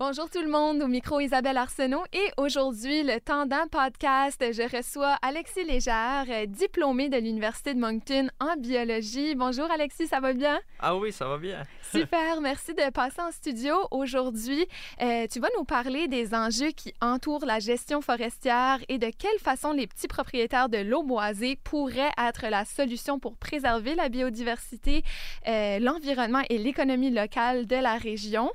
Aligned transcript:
Bonjour 0.00 0.30
tout 0.30 0.40
le 0.40 0.48
monde, 0.48 0.80
au 0.82 0.88
micro 0.88 1.20
Isabelle 1.20 1.58
Arsenault 1.58 2.04
et 2.14 2.30
aujourd'hui, 2.38 3.02
le 3.02 3.20
Tendant 3.20 3.68
Podcast, 3.70 4.42
je 4.50 4.62
reçois 4.74 5.18
Alexis 5.20 5.62
Légère, 5.62 6.24
euh, 6.30 6.46
diplômé 6.46 7.10
de 7.10 7.18
l'Université 7.18 7.74
de 7.74 7.80
Moncton 7.80 8.28
en 8.40 8.56
biologie. 8.56 9.34
Bonjour 9.34 9.70
Alexis, 9.70 10.06
ça 10.06 10.20
va 10.20 10.32
bien? 10.32 10.58
Ah 10.78 10.96
oui, 10.96 11.12
ça 11.12 11.28
va 11.28 11.36
bien. 11.36 11.64
Super, 11.82 12.40
merci 12.40 12.72
de 12.72 12.90
passer 12.90 13.20
en 13.20 13.30
studio 13.30 13.74
aujourd'hui. 13.90 14.66
Euh, 15.02 15.26
tu 15.30 15.38
vas 15.38 15.48
nous 15.58 15.64
parler 15.64 16.08
des 16.08 16.34
enjeux 16.34 16.70
qui 16.70 16.94
entourent 17.02 17.44
la 17.44 17.58
gestion 17.58 18.00
forestière 18.00 18.78
et 18.88 18.96
de 18.96 19.10
quelle 19.10 19.38
façon 19.38 19.72
les 19.72 19.86
petits 19.86 20.08
propriétaires 20.08 20.70
de 20.70 20.78
l'eau 20.78 21.02
boisée 21.02 21.58
pourraient 21.62 22.12
être 22.16 22.46
la 22.48 22.64
solution 22.64 23.18
pour 23.18 23.36
préserver 23.36 23.94
la 23.94 24.08
biodiversité, 24.08 25.02
euh, 25.46 25.78
l'environnement 25.78 26.40
et 26.48 26.56
l'économie 26.56 27.10
locale 27.10 27.66
de 27.66 27.76
la 27.76 27.98
région. 27.98 28.50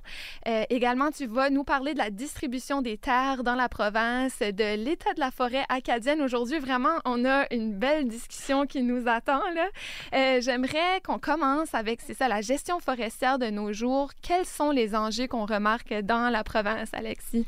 également, 0.72 1.12
tu 1.12 1.35
va 1.36 1.50
nous 1.50 1.66
parler 1.66 1.94
de 1.94 2.00
la 2.00 2.12
distribution 2.12 2.82
des 2.82 2.98
terres 2.98 3.44
dans 3.44 3.56
la 3.56 3.68
province, 3.68 4.40
de 4.40 4.76
l'état 4.82 5.14
de 5.14 5.20
la 5.20 5.32
forêt 5.32 5.66
acadienne. 5.68 6.22
Aujourd'hui, 6.22 6.60
vraiment, 6.60 6.98
on 7.04 7.26
a 7.26 7.46
une 7.54 7.78
belle 7.78 8.08
discussion 8.08 8.66
qui 8.66 8.82
nous 8.82 9.10
attend. 9.10 9.42
Là. 9.54 9.68
Euh, 10.14 10.40
j'aimerais 10.40 11.02
qu'on 11.04 11.20
commence 11.20 11.74
avec, 11.74 12.00
c'est 12.00 12.14
ça, 12.14 12.30
la 12.30 12.40
gestion 12.40 12.80
forestière 12.80 13.38
de 13.38 13.48
nos 13.48 13.74
jours. 13.74 14.12
Quels 14.22 14.46
sont 14.46 14.72
les 14.72 14.96
enjeux 14.96 15.28
qu'on 15.28 15.46
remarque 15.46 15.94
dans 15.94 16.32
la 16.32 16.46
province, 16.46 16.90
Alexis? 16.94 17.46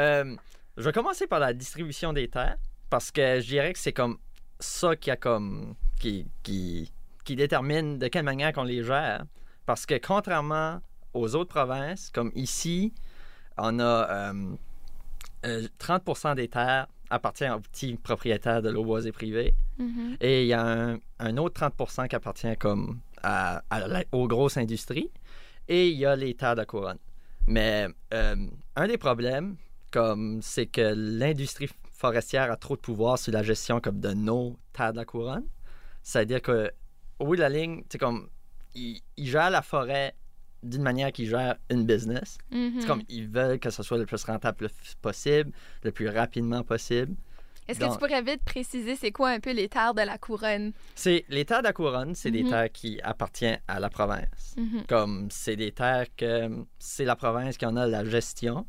Euh, 0.00 0.34
je 0.76 0.82
vais 0.82 0.92
commencer 0.92 1.28
par 1.28 1.38
la 1.38 1.52
distribution 1.52 2.12
des 2.12 2.26
terres 2.26 2.58
parce 2.90 3.12
que 3.12 3.40
je 3.40 3.46
dirais 3.46 3.72
que 3.72 3.78
c'est 3.78 3.92
comme 3.92 4.18
ça 4.58 4.96
qui 4.96 5.12
a 5.12 5.16
comme 5.16 5.76
qui, 6.00 6.26
qui, 6.42 6.92
qui 7.24 7.36
détermine 7.36 7.98
de 7.98 8.08
quelle 8.08 8.24
manière 8.24 8.52
qu'on 8.52 8.64
les 8.64 8.82
gère. 8.82 9.24
Parce 9.64 9.86
que 9.86 9.94
contrairement 9.94 10.80
aux 11.16 11.34
autres 11.34 11.50
provinces, 11.50 12.10
comme 12.12 12.30
ici, 12.34 12.92
on 13.56 13.80
a 13.80 14.32
30% 15.42 15.46
euh, 15.46 16.30
euh, 16.30 16.34
des 16.34 16.48
terres 16.48 16.86
appartiennent 17.10 17.52
aux 17.52 17.60
petits 17.60 17.96
propriétaires 17.96 18.62
de 18.62 18.70
l'eau 18.70 18.84
boisée 18.84 19.12
privée. 19.12 19.54
Mm-hmm. 19.80 20.16
Et 20.20 20.42
il 20.42 20.48
y 20.48 20.52
a 20.52 20.96
un, 21.18 21.36
autre 21.36 21.68
30% 21.68 22.08
qui 22.08 22.16
appartient 22.16 22.56
comme 22.56 23.00
aux 24.12 24.28
grosses 24.28 24.56
industries. 24.56 25.10
Et 25.68 25.88
il 25.88 25.96
y 25.96 26.06
a 26.06 26.14
les 26.16 26.34
terres 26.34 26.56
de 26.56 26.64
couronne. 26.64 26.98
Mais 27.46 27.88
euh, 28.12 28.36
un 28.76 28.86
des 28.88 28.98
problèmes, 28.98 29.56
comme 29.90 30.40
c'est 30.42 30.66
que 30.66 30.94
l'industrie 30.96 31.68
forestière 31.92 32.50
a 32.50 32.56
trop 32.56 32.76
de 32.76 32.80
pouvoir 32.80 33.18
sur 33.18 33.32
la 33.32 33.42
gestion 33.42 33.80
comme 33.80 34.00
de 34.00 34.12
nos 34.12 34.56
terres 34.72 34.92
de 34.92 34.98
la 34.98 35.04
couronne. 35.04 35.44
C'est-à-dire 36.02 36.42
que 36.42 36.70
au 37.18 37.26
bout 37.26 37.36
de 37.36 37.40
la 37.40 37.48
ligne, 37.48 37.82
c'est 37.88 37.98
comme 37.98 38.28
ils, 38.74 39.00
ils 39.16 39.28
gèrent 39.28 39.50
la 39.50 39.62
forêt 39.62 40.14
d'une 40.66 40.82
manière 40.82 41.12
qu'ils 41.12 41.28
gèrent 41.28 41.56
une 41.70 41.84
business. 41.86 42.38
Mm-hmm. 42.52 42.80
C'est 42.80 42.86
comme 42.86 43.02
ils 43.08 43.28
veulent 43.28 43.58
que 43.58 43.70
ce 43.70 43.82
soit 43.82 43.98
le 43.98 44.06
plus 44.06 44.22
rentable 44.24 44.68
possible, 45.02 45.50
le 45.82 45.92
plus 45.92 46.08
rapidement 46.08 46.62
possible. 46.62 47.14
Est-ce 47.68 47.80
que 47.80 47.92
tu 47.92 47.98
pourrais 47.98 48.22
vite 48.22 48.42
préciser 48.44 48.94
c'est 48.94 49.10
quoi 49.10 49.30
un 49.30 49.40
peu 49.40 49.52
les 49.52 49.68
terres 49.68 49.92
de 49.94 50.02
la 50.02 50.18
couronne? 50.18 50.72
C'est 50.94 51.24
les 51.28 51.44
terres 51.44 51.62
de 51.62 51.64
la 51.64 51.72
couronne, 51.72 52.14
c'est 52.14 52.30
des 52.30 52.44
Mm-hmm. 52.44 52.50
terres 52.50 52.72
qui 52.72 53.00
appartiennent 53.02 53.58
à 53.66 53.80
la 53.80 53.90
province. 53.90 54.54
Mm-hmm. 54.56 54.86
Comme 54.86 55.28
c'est 55.30 55.56
des 55.56 55.72
terres 55.72 56.06
que 56.16 56.48
c'est 56.78 57.04
la 57.04 57.16
province 57.16 57.56
qui 57.56 57.66
en 57.66 57.76
a 57.76 57.86
la 57.86 58.04
gestion. 58.04 58.66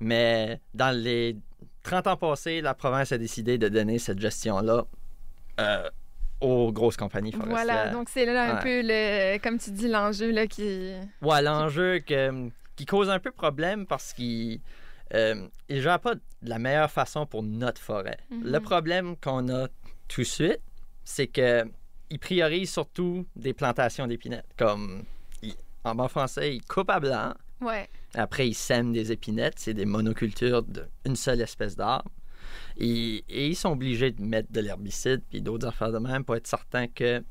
Mais 0.00 0.60
dans 0.74 0.90
les 0.96 1.36
30 1.84 2.06
ans 2.08 2.16
passés, 2.16 2.60
la 2.60 2.74
province 2.74 3.12
a 3.12 3.18
décidé 3.18 3.58
de 3.58 3.68
donner 3.68 3.98
cette 4.00 4.18
gestion-là 4.18 4.84
euh, 5.60 5.88
aux 6.40 6.70
grosses 6.72 6.96
compagnies 6.96 7.32
forestières. 7.32 7.64
Voilà, 7.64 7.88
donc 7.90 8.08
c'est 8.08 8.26
là 8.26 8.52
un 8.52 8.56
Ouais. 8.56 8.62
peu, 8.62 8.80
le, 8.84 9.38
comme 9.42 9.58
tu 9.58 9.70
dis, 9.70 9.88
l'enjeu 9.88 10.30
là, 10.32 10.46
qui... 10.46 10.92
Ouais, 11.22 11.42
l'enjeu 11.42 11.98
que- 12.00 12.48
qui 12.76 12.84
cause 12.84 13.08
un 13.08 13.18
peu 13.18 13.30
problème 13.30 13.86
parce 13.86 14.12
qu'il 14.12 14.60
euh, 15.14 15.46
il 15.68 15.80
gère 15.80 16.00
pas 16.00 16.14
de 16.16 16.20
la 16.42 16.58
meilleure 16.58 16.90
façon 16.90 17.26
pour 17.26 17.42
notre 17.42 17.80
forêt. 17.80 18.18
Mhm. 18.30 18.42
Le 18.44 18.60
problème 18.60 19.16
qu'on 19.16 19.48
a 19.48 19.68
tout 20.08 20.20
de 20.22 20.26
suite, 20.26 20.60
c'est 21.04 21.26
que 21.28 21.64
il 22.10 22.18
priorise 22.18 22.70
surtout 22.72 23.24
des 23.34 23.52
plantations 23.54 24.06
d'épinettes. 24.06 24.46
Comme 24.58 25.04
il- 25.42 25.54
en 25.84 25.94
bon 25.94 26.08
français, 26.08 26.54
il 26.56 26.62
coupe 26.64 26.90
à 26.90 27.00
blanc. 27.00 27.32
Ouais. 27.60 27.88
Après, 28.14 28.46
il 28.48 28.54
sème 28.54 28.92
des 28.92 29.10
épinettes. 29.12 29.54
C'est 29.58 29.74
des 29.74 29.86
monocultures 29.86 30.62
d'une 31.04 31.16
seule 31.16 31.40
espèce 31.40 31.76
d'arbre. 31.76 32.10
Et, 32.78 33.24
et 33.28 33.48
ils 33.48 33.56
sont 33.56 33.70
obligés 33.72 34.10
de 34.12 34.22
mettre 34.22 34.52
de 34.52 34.60
l'herbicide 34.60 35.22
puis 35.28 35.40
d'autres 35.42 35.66
affaires 35.68 35.92
de 35.92 35.98
même 35.98 36.24
pour 36.24 36.36
être 36.36 36.46
certain 36.46 36.86
que 36.88 37.22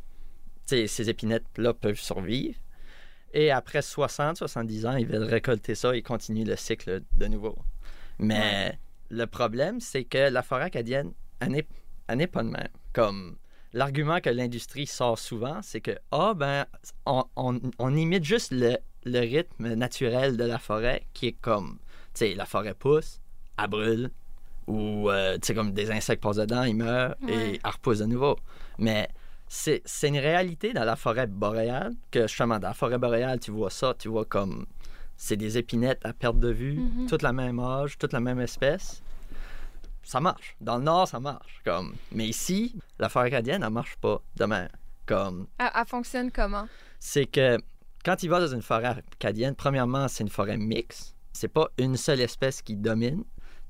ces 0.65 1.09
épinettes-là 1.09 1.73
peuvent 1.73 1.99
survivre. 1.99 2.57
Et 3.33 3.51
après 3.51 3.81
60, 3.81 4.37
70 4.37 4.85
ans, 4.85 4.95
ils 4.95 5.05
veulent 5.07 5.23
récolter 5.23 5.75
ça 5.75 5.95
et 5.95 6.01
continuer 6.01 6.45
le 6.45 6.55
cycle 6.55 7.01
de 7.13 7.27
nouveau. 7.27 7.57
Mais 8.19 8.79
le 9.09 9.25
problème, 9.27 9.79
c'est 9.81 10.05
que 10.05 10.29
la 10.29 10.41
forêt 10.41 10.65
acadienne, 10.65 11.11
elle 11.39 11.51
n'est 12.17 12.27
pas 12.27 12.43
de 12.43 12.49
même. 12.49 12.67
Comme 12.93 13.37
l'argument 13.73 14.21
que 14.21 14.29
l'industrie 14.29 14.87
sort 14.87 15.19
souvent, 15.19 15.59
c'est 15.61 15.81
que, 15.81 15.97
ah, 16.11 16.33
ben, 16.33 16.65
on, 17.05 17.25
on- 17.35 17.59
on 17.77 17.95
imite 17.95 18.23
juste 18.23 18.51
le, 18.51 18.77
le 19.03 19.19
rythme 19.19 19.73
naturel 19.73 20.37
de 20.37 20.45
la 20.45 20.57
forêt 20.59 21.05
qui 21.13 21.27
est 21.27 21.37
comme, 21.41 21.77
tu 22.13 22.19
sais, 22.19 22.35
la 22.35 22.45
forêt 22.45 22.73
pousse, 22.73 23.19
elle 23.61 23.67
brûle, 23.67 24.11
ou, 24.67 25.09
euh, 25.09 25.35
tu 25.35 25.47
sais, 25.47 25.53
comme 25.55 25.71
des 25.71 25.91
insectes 25.91 26.21
passent 26.23 26.37
dedans, 26.37 26.63
ils 26.63 26.75
meurent 26.75 27.15
Ouais. 27.21 27.33
et 27.33 27.59
elle 27.63 27.69
repousse 27.71 27.99
de 27.99 28.05
nouveau. 28.05 28.37
Mais 28.79 29.07
c'est 29.47 29.81
c'est 29.85 30.07
une 30.07 30.17
réalité 30.17 30.73
dans 30.73 30.83
la 30.85 30.95
forêt 30.95 31.27
boréale 31.27 31.93
que, 32.11 32.27
justement, 32.27 32.59
dans 32.59 32.69
la 32.69 32.73
forêt 32.73 32.97
boréale, 32.97 33.39
tu 33.39 33.51
vois 33.51 33.69
ça, 33.69 33.93
tu 33.97 34.07
vois 34.09 34.25
comme, 34.25 34.65
c'est 35.17 35.37
des 35.37 35.57
épinettes 35.57 36.03
à 36.05 36.13
perte 36.13 36.39
de 36.39 36.49
vue, 36.49 36.73
Mhm. 36.79 37.07
toute 37.07 37.21
la 37.21 37.31
même 37.33 37.59
âge, 37.59 37.97
toute 37.97 38.11
la 38.13 38.19
même 38.19 38.39
espèce. 38.39 39.01
Ça 40.03 40.19
marche. 40.19 40.55
Dans 40.61 40.77
le 40.77 40.83
nord, 40.83 41.07
ça 41.07 41.19
marche. 41.19 41.61
Comme, 41.65 41.95
mais 42.11 42.27
ici, 42.27 42.75
la 42.99 43.09
forêt 43.09 43.27
acadienne, 43.27 43.63
elle 43.63 43.69
marche 43.71 43.95
pas 43.97 44.21
de 44.35 44.45
même. 44.45 44.69
Comme, 45.05 45.47
Elle, 45.59 45.69
elle 45.75 45.85
fonctionne 45.87 46.31
comment? 46.31 46.67
c'est 46.99 47.25
que 47.27 47.57
quand 48.03 48.15
tu 48.15 48.27
vas 48.27 48.39
dans 48.39 48.47
une 48.53 48.61
forêt 48.61 48.95
acadienne, 49.19 49.55
premièrement, 49.55 50.07
c'est 50.07 50.23
une 50.23 50.29
forêt 50.29 50.57
mixte. 50.57 51.15
C'est 51.33 51.47
pas 51.47 51.69
une 51.77 51.97
seule 51.97 52.21
espèce 52.21 52.61
qui 52.61 52.75
domine. 52.75 53.23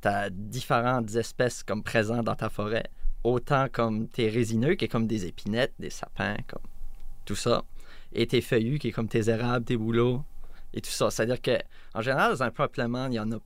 Tu 0.05 0.09
as 0.09 0.29
différentes 0.29 1.16
espèces 1.16 1.63
comme 1.63 1.81
présentes 1.81 2.25
dans 2.25 2.35
ta 2.35 2.49
forêt. 2.49 2.85
Autant 3.23 3.66
comme 3.71 4.07
tes 4.07 4.29
résineux, 4.29 4.75
qui 4.75 4.85
est 4.85 4.88
comme 4.88 5.07
des 5.07 5.25
épinettes, 5.25 5.73
des 5.79 5.89
sapins, 5.89 6.38
comme 6.47 6.61
tout 7.25 7.35
ça. 7.35 7.63
Et 8.13 8.27
tes 8.27 8.41
feuillus, 8.41 8.77
qui 8.77 8.89
est 8.89 8.91
comme 8.91 9.07
tes 9.07 9.29
érables, 9.29 9.66
tes 9.66 9.77
bouleaux, 9.77 10.23
et 10.75 10.81
tout 10.81 10.91
ça. 10.91 11.09
C'est-à-dire 11.09 11.41
que 11.41 11.57
en 11.95 12.01
général, 12.01 12.33
dans 12.33 12.43
un 12.43 12.51
peuplement, 12.51 13.07
il 13.07 13.13
y 13.13 13.19
en 13.19 13.31
a 13.31 13.38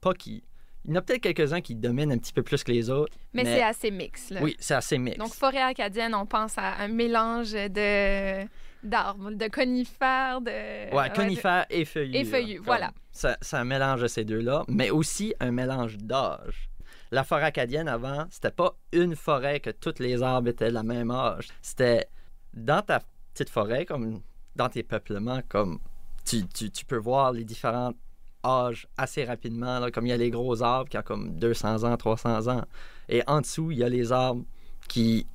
pas 0.00 0.14
qui. 0.14 0.44
Il 0.84 0.90
y 0.90 0.94
en 0.94 0.98
a 0.98 1.02
peut-être 1.02 1.22
quelques-uns 1.22 1.60
qui 1.60 1.74
dominent 1.74 2.12
un 2.12 2.18
petit 2.18 2.32
peu 2.32 2.44
plus 2.44 2.62
que 2.62 2.70
les 2.70 2.90
autres. 2.90 3.16
Mais, 3.32 3.42
Mais- 3.42 3.56
c'est 3.56 3.64
assez 3.64 3.90
mix. 3.90 4.30
Là. 4.30 4.40
Oui, 4.40 4.54
c'est 4.60 4.74
assez 4.74 4.98
mixte. 4.98 5.18
Donc, 5.18 5.34
forêt 5.34 5.62
acadienne, 5.62 6.14
on 6.14 6.26
pense 6.26 6.56
à 6.58 6.76
un 6.76 6.88
mélange 6.88 7.52
de 7.54 8.46
d'arbres, 8.84 9.30
de 9.30 9.48
conifères, 9.48 10.40
de... 10.40 10.94
Ouais, 10.94 11.08
de- 11.08 11.14
conifères 11.14 11.66
et 11.70 11.84
feuillus. 11.84 12.14
Et 12.16 12.24
là. 12.24 12.30
feuillus, 12.30 12.56
Comme 12.56 12.66
voilà. 12.66 12.92
Ça, 13.12 13.36
c'est 13.40 13.56
un 13.56 13.64
mélange 13.64 14.02
de 14.02 14.06
ces 14.06 14.24
deux-là, 14.24 14.64
mais 14.68 14.90
aussi 14.90 15.34
un 15.40 15.50
mélange 15.50 15.96
d'âge. 15.98 16.68
La 17.10 17.22
forêt 17.24 17.44
acadienne, 17.44 17.88
avant, 17.88 18.26
c'était 18.30 18.50
pas 18.50 18.74
une 18.92 19.14
forêt 19.14 19.60
que 19.60 19.70
tous 19.70 19.98
les 20.00 20.22
arbres 20.22 20.48
étaient 20.48 20.68
de 20.68 20.74
la 20.74 20.82
même 20.82 21.10
âge. 21.10 21.48
C'était 21.62 22.06
dans 22.52 22.82
ta 22.82 23.00
petite 23.32 23.50
forêt, 23.50 23.84
comme 23.84 24.20
dans 24.56 24.68
tes 24.68 24.82
peuplements, 24.82 25.40
comme 25.48 25.78
tu, 26.24 26.46
tu, 26.48 26.70
tu 26.70 26.84
peux 26.84 26.96
voir 26.96 27.32
les 27.32 27.44
différents 27.44 27.92
âges 28.44 28.86
assez 28.96 29.24
rapidement. 29.24 29.78
là. 29.78 29.90
comme 29.90 30.06
il 30.06 30.10
y 30.10 30.12
a 30.12 30.16
les 30.16 30.30
gros 30.30 30.62
arbres 30.62 30.88
qui 30.88 30.98
ont 30.98 31.02
comme 31.02 31.36
200 31.38 31.84
ans, 31.84 31.96
300 31.96 32.48
ans. 32.48 32.62
Et 33.08 33.22
en 33.26 33.40
dessous, 33.40 33.70
il 33.70 33.78
y 33.78 33.84
a 33.84 33.88
les 33.88 34.12
arbres 34.12 34.44
qui... 34.88 35.26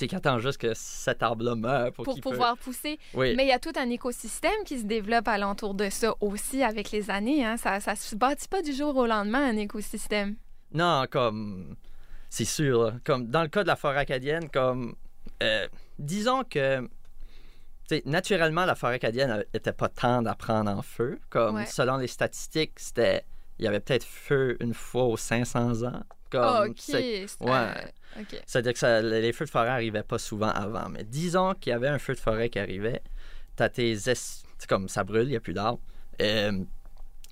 Sais, 0.00 0.06
qui 0.08 0.16
attendent 0.16 0.40
juste 0.40 0.58
que 0.58 0.72
cet 0.74 1.22
arbre-là 1.22 1.54
meure 1.54 1.92
pour, 1.92 2.04
pour 2.04 2.14
qu'il 2.14 2.22
peut- 2.22 2.30
pouvoir 2.30 2.56
pousser. 2.56 2.98
Oui. 3.14 3.34
Mais 3.36 3.44
il 3.44 3.48
y 3.48 3.52
a 3.52 3.58
tout 3.58 3.72
un 3.76 3.88
écosystème 3.90 4.64
qui 4.64 4.78
se 4.80 4.84
développe 4.86 5.28
alentour 5.28 5.74
de 5.74 5.88
ça 5.90 6.14
aussi 6.20 6.62
avec 6.62 6.90
les 6.90 7.10
années. 7.10 7.44
Hein. 7.44 7.56
Ça 7.56 7.78
ne 7.78 7.94
se 7.96 8.16
bâtit 8.16 8.48
pas 8.48 8.62
du 8.62 8.72
jour 8.72 8.96
au 8.96 9.06
lendemain, 9.06 9.50
un 9.50 9.56
écosystème. 9.56 10.36
Non, 10.72 11.04
comme. 11.10 11.76
C'est 12.28 12.44
sûr. 12.44 12.82
là. 12.84 12.92
Comme 13.04 13.26
dans 13.26 13.42
le 13.42 13.48
cas 13.48 13.62
de 13.62 13.68
la 13.68 13.76
forêt 13.76 13.98
acadienne, 13.98 14.48
comme. 14.50 14.94
euh, 15.42 15.68
disons 15.98 16.44
que. 16.44 16.88
naturellement, 18.06 18.64
la 18.64 18.74
forêt 18.74 18.94
acadienne 18.94 19.44
n'était 19.52 19.72
pas 19.72 19.88
tendre 19.88 20.30
à 20.30 20.34
prendre 20.34 20.70
en 20.70 20.82
feu. 20.82 21.18
Comme 21.28 21.56
Ouais. 21.56 21.66
selon 21.66 21.96
les 21.96 22.06
statistiques, 22.06 22.72
c'était. 22.78 23.24
Il 23.58 23.64
y 23.64 23.68
avait 23.68 23.80
peut-être 23.80 24.04
feu 24.06 24.56
une 24.60 24.72
fois 24.72 25.04
aux 25.04 25.16
500 25.18 25.82
ans. 25.82 26.02
Comme, 26.30 26.70
OK. 26.70 26.76
c'est- 26.78 27.26
c'est- 27.26 27.42
ouais. 27.44 27.50
euh, 27.50 28.20
OK. 28.20 28.42
C'est-à-dire 28.46 28.72
que 28.72 28.78
ça- 28.78 29.02
les 29.02 29.32
feux 29.32 29.44
de 29.44 29.50
forêt 29.50 29.66
n'arrivaient 29.68 30.02
pas 30.02 30.18
souvent 30.18 30.50
avant. 30.50 30.88
Mais 30.88 31.04
disons 31.04 31.54
qu'il 31.54 31.70
y 31.70 31.74
avait 31.74 31.88
un 31.88 31.98
feu 31.98 32.14
de 32.14 32.20
forêt 32.20 32.48
qui 32.48 32.58
arrivait. 32.58 33.02
T'as 33.56 33.68
tes 33.68 33.92
es- 33.92 34.66
comme 34.68 34.88
ça 34.88 35.04
brûle, 35.04 35.24
il 35.24 35.30
n'y 35.30 35.36
a 35.36 35.40
plus 35.40 35.54
d'arbres. 35.54 35.80
Euh, 36.22 36.52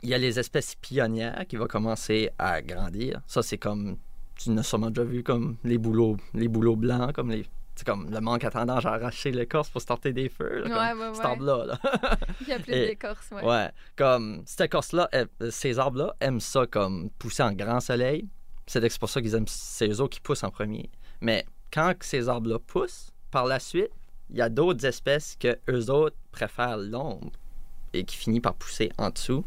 Il 0.04 0.10
y 0.10 0.14
a 0.14 0.18
les 0.18 0.38
espèces 0.38 0.76
pionnières 0.76 1.44
qui 1.48 1.56
vont 1.56 1.66
commencer 1.66 2.30
à 2.38 2.62
grandir. 2.62 3.20
Ça, 3.26 3.42
c'est 3.42 3.58
comme. 3.58 3.98
Tu 4.36 4.50
n'as 4.50 4.62
sûrement 4.62 4.90
déjà 4.90 5.02
vu 5.02 5.24
comme 5.24 5.56
les 5.64 5.76
bouleaux, 5.76 6.16
les 6.34 6.46
bouleaux 6.46 6.76
blancs, 6.76 7.12
comme 7.12 7.30
les 7.32 7.44
c'est 7.74 7.84
comme 7.84 8.08
le 8.08 8.20
manque 8.20 8.44
à 8.44 8.50
tendance 8.50 8.84
à 8.86 8.94
arracher 8.94 9.32
l'écorce 9.32 9.70
pour 9.70 9.80
starter 9.82 10.12
des 10.12 10.28
feux. 10.28 10.62
Là, 10.68 10.94
Ouais, 10.94 11.00
ouais, 11.00 11.14
cet 11.14 11.24
ouais. 11.24 11.30
arbre-là. 11.30 11.64
là. 11.66 11.78
Il 12.42 12.46
y 12.48 12.52
a 12.52 12.58
plus 12.60 12.72
d'écorce, 12.72 13.28
ouais. 13.32 13.44
Ouais. 13.44 13.70
Comme 13.96 14.42
cette 14.46 14.60
écorce-là, 14.62 15.08
ces 15.50 15.78
arbres-là 15.80 16.14
aiment 16.20 16.40
ça 16.40 16.66
comme 16.66 17.10
pousser 17.18 17.42
en 17.42 17.52
grand 17.52 17.80
soleil. 17.80 18.28
C'est 18.68 18.98
pour 18.98 19.08
ça 19.08 19.20
qu'ils 19.20 19.34
aiment, 19.34 19.48
c'est 19.48 19.88
eux 19.88 20.00
autres 20.00 20.14
qui 20.14 20.20
poussent 20.20 20.44
en 20.44 20.50
premier. 20.50 20.90
Mais 21.20 21.44
quand 21.72 21.94
ces 22.00 22.28
arbres-là 22.28 22.58
poussent, 22.58 23.10
par 23.30 23.46
la 23.46 23.58
suite, 23.58 23.90
il 24.30 24.36
y 24.36 24.42
a 24.42 24.48
d'autres 24.48 24.84
espèces 24.84 25.36
que 25.40 25.58
eux 25.70 25.90
autres 25.90 26.16
préfèrent 26.32 26.76
l'ombre 26.76 27.30
et 27.94 28.04
qui 28.04 28.16
finissent 28.16 28.42
par 28.42 28.54
pousser 28.54 28.90
en 28.98 29.10
dessous. 29.10 29.44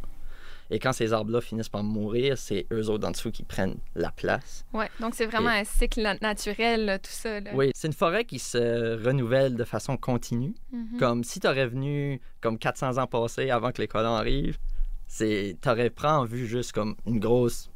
Et 0.73 0.79
quand 0.79 0.93
ces 0.93 1.11
arbres-là 1.11 1.41
finissent 1.41 1.67
par 1.69 1.83
mourir, 1.83 2.37
c'est 2.37 2.65
eux 2.71 2.89
autres 2.89 3.05
en 3.07 3.11
dessous 3.11 3.29
qui 3.29 3.43
prennent 3.43 3.77
la 3.93 4.09
place. 4.09 4.65
Ouais, 4.73 4.89
donc 5.01 5.13
c'est 5.15 5.25
vraiment 5.25 5.51
Et- 5.51 5.59
un 5.59 5.63
cycle 5.65 6.01
na- 6.01 6.15
naturel, 6.21 6.97
tout 7.03 7.11
ça. 7.11 7.41
Là. 7.41 7.51
Oui, 7.53 7.71
c'est 7.75 7.87
une 7.87 7.93
forêt 7.93 8.23
qui 8.23 8.39
se 8.39 9.03
renouvelle 9.05 9.55
de 9.55 9.63
façon 9.65 9.97
continue. 9.97 10.55
Mhm. 10.71 10.97
Comme 10.97 11.23
si 11.25 11.39
tu 11.41 11.47
aurais 11.47 11.67
venu 11.67 12.21
comme 12.39 12.57
400 12.57 12.97
ans 12.97 13.05
passés 13.07 13.49
avant 13.49 13.71
que 13.73 13.81
les 13.81 13.87
colons 13.89 14.15
arrivent, 14.15 14.57
c'est 15.07 15.57
t'aurais 15.61 15.89
pris 15.89 16.07
en 16.07 16.23
vue 16.23 16.47
juste 16.47 16.71
comme 16.71 16.95
une 17.05 17.19
grosse 17.19 17.69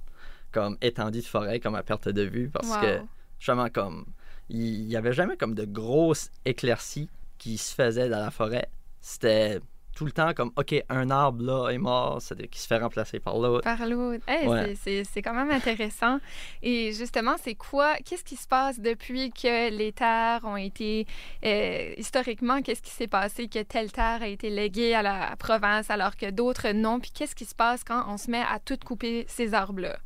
comme 0.55 0.77
étendue 0.81 1.19
de 1.19 1.25
forêt 1.35 1.59
comme 1.59 1.75
à 1.75 1.83
perte 1.83 2.07
de 2.09 2.21
vue 2.23 2.49
parce 2.49 2.69
Wow. 2.69 2.81
que 2.81 2.93
justement 3.39 3.69
comme 3.69 4.05
il 4.49 4.83
y 4.93 4.95
avait 4.95 5.13
jamais 5.13 5.35
comme 5.37 5.53
de 5.55 5.65
grosses 5.65 6.29
éclaircies 6.45 7.09
qui 7.37 7.57
se 7.57 7.73
faisaient 7.75 8.09
dans 8.09 8.19
la 8.27 8.31
forêt. 8.31 8.67
C'était 9.01 9.59
tout 9.95 10.05
le 10.05 10.11
temps 10.11 10.33
comme 10.33 10.51
OK, 10.57 10.75
un 10.89 11.09
arbre 11.09 11.41
là 11.43 11.69
est 11.69 11.77
mort, 11.77 12.21
c'est 12.21 12.47
qui 12.49 12.59
se 12.59 12.67
fait 12.67 12.77
remplacer 12.77 13.19
par 13.19 13.37
l'autre. 13.37 13.63
Par 13.63 13.87
l'autre. 13.87 14.23
Hey, 14.27 14.45
Ouais. 14.47 14.75
c'est- 14.75 15.21
quand 15.21 15.33
même 15.33 15.51
intéressant. 15.51 16.19
Et 16.61 16.91
justement, 16.91 17.35
c'est 17.41 17.55
quoi, 17.55 17.95
qu'est-ce 18.03 18.23
qui 18.25 18.35
se 18.35 18.47
passe 18.47 18.79
depuis 18.79 19.31
que 19.31 19.69
les 19.71 19.93
terres 19.93 20.41
ont 20.43 20.57
été, 20.57 21.07
euh, 21.45 21.93
historiquement, 21.97 22.61
qu'est-ce 22.61 22.81
qui 22.81 22.91
s'est 22.91 23.07
passé 23.07 23.47
que 23.47 23.63
telle 23.63 23.89
terre 23.91 24.21
a 24.21 24.27
été 24.27 24.49
léguée 24.49 24.93
à 24.93 25.01
la 25.01 25.33
province 25.37 25.89
alors 25.89 26.15
que 26.17 26.29
d'autres 26.29 26.69
non? 26.73 26.99
Puis 26.99 27.11
qu'est-ce 27.15 27.35
qui 27.35 27.45
se 27.45 27.55
passe 27.55 27.83
quand 27.85 28.03
on 28.09 28.17
se 28.17 28.29
met 28.29 28.43
à 28.43 28.59
tout 28.59 28.77
couper 28.85 29.25
ces 29.29 29.53
arbres-là? 29.53 29.97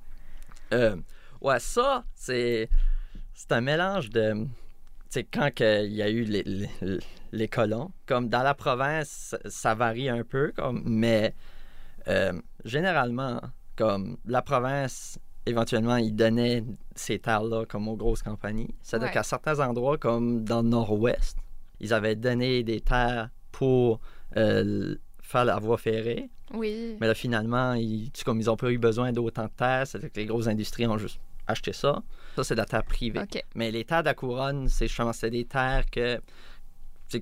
Euh, 0.73 0.95
ouais, 1.41 1.59
ça, 1.59 2.03
c'est, 2.15 2.69
c'est 3.33 3.51
un 3.51 3.61
mélange 3.61 4.09
de. 4.09 4.33
Tu 4.43 4.47
sais, 5.09 5.23
quand 5.23 5.49
il 5.59 5.93
y 5.93 6.01
a 6.03 6.09
eu 6.09 6.23
les, 6.23 6.43
les, 6.43 6.69
les 7.31 7.47
colons, 7.47 7.91
comme 8.05 8.29
dans 8.29 8.43
la 8.43 8.53
province, 8.53 9.07
ça, 9.09 9.37
ça 9.45 9.75
varie 9.75 10.09
un 10.09 10.23
peu, 10.23 10.51
comme, 10.55 10.83
mais 10.85 11.33
euh, 12.07 12.33
généralement, 12.65 13.41
comme 13.75 14.17
la 14.25 14.41
province, 14.43 15.17
éventuellement, 15.45 15.95
ils 15.97 16.15
donnaient 16.15 16.63
ces 16.95 17.17
terres-là 17.17 17.65
comme 17.65 17.87
aux 17.87 17.95
grosses 17.95 18.21
compagnies. 18.21 18.75
C'est-à-dire 18.81 19.07
Ouais. 19.07 19.13
qu'à 19.13 19.23
certains 19.23 19.59
endroits, 19.59 19.97
comme 19.97 20.43
dans 20.43 20.61
le 20.61 20.69
nord-ouest, 20.69 21.37
ils 21.79 21.93
avaient 21.93 22.15
donné 22.15 22.63
des 22.63 22.81
terres 22.81 23.29
pour 23.51 23.99
euh, 24.37 24.95
faire 25.29 25.45
la 25.45 25.59
voie 25.59 25.77
ferrée. 25.77 26.29
Oui. 26.53 26.97
Mais 26.99 27.07
là, 27.07 27.13
finalement, 27.13 27.73
ils, 27.75 28.11
comme 28.25 28.39
ils 28.41 28.45
n'ont 28.47 28.57
pas 28.57 28.71
eu 28.71 28.77
besoin 28.79 29.11
d'autant 29.11 29.45
de 29.45 29.51
terre, 29.55 29.85
c'est 29.85 29.99
que 29.99 30.19
les 30.19 30.25
grosses 30.25 30.47
industries 30.47 30.87
ont 30.87 30.97
juste 30.97 31.19
acheté 31.47 31.71
ça. 31.73 32.01
Ça, 32.35 32.43
c'est 32.43 32.55
de 32.55 32.59
la 32.59 32.65
terre 32.65 32.83
privée. 32.83 33.19
OK. 33.19 33.43
Mais 33.55 33.69
les 33.71 33.85
terres 33.85 34.01
de 34.01 34.07
la 34.07 34.13
couronne, 34.15 34.67
c'est 34.67 34.87
justement 34.87 35.13
c'est 35.13 35.29
des 35.29 35.45
terres 35.45 35.83
que 35.91 36.19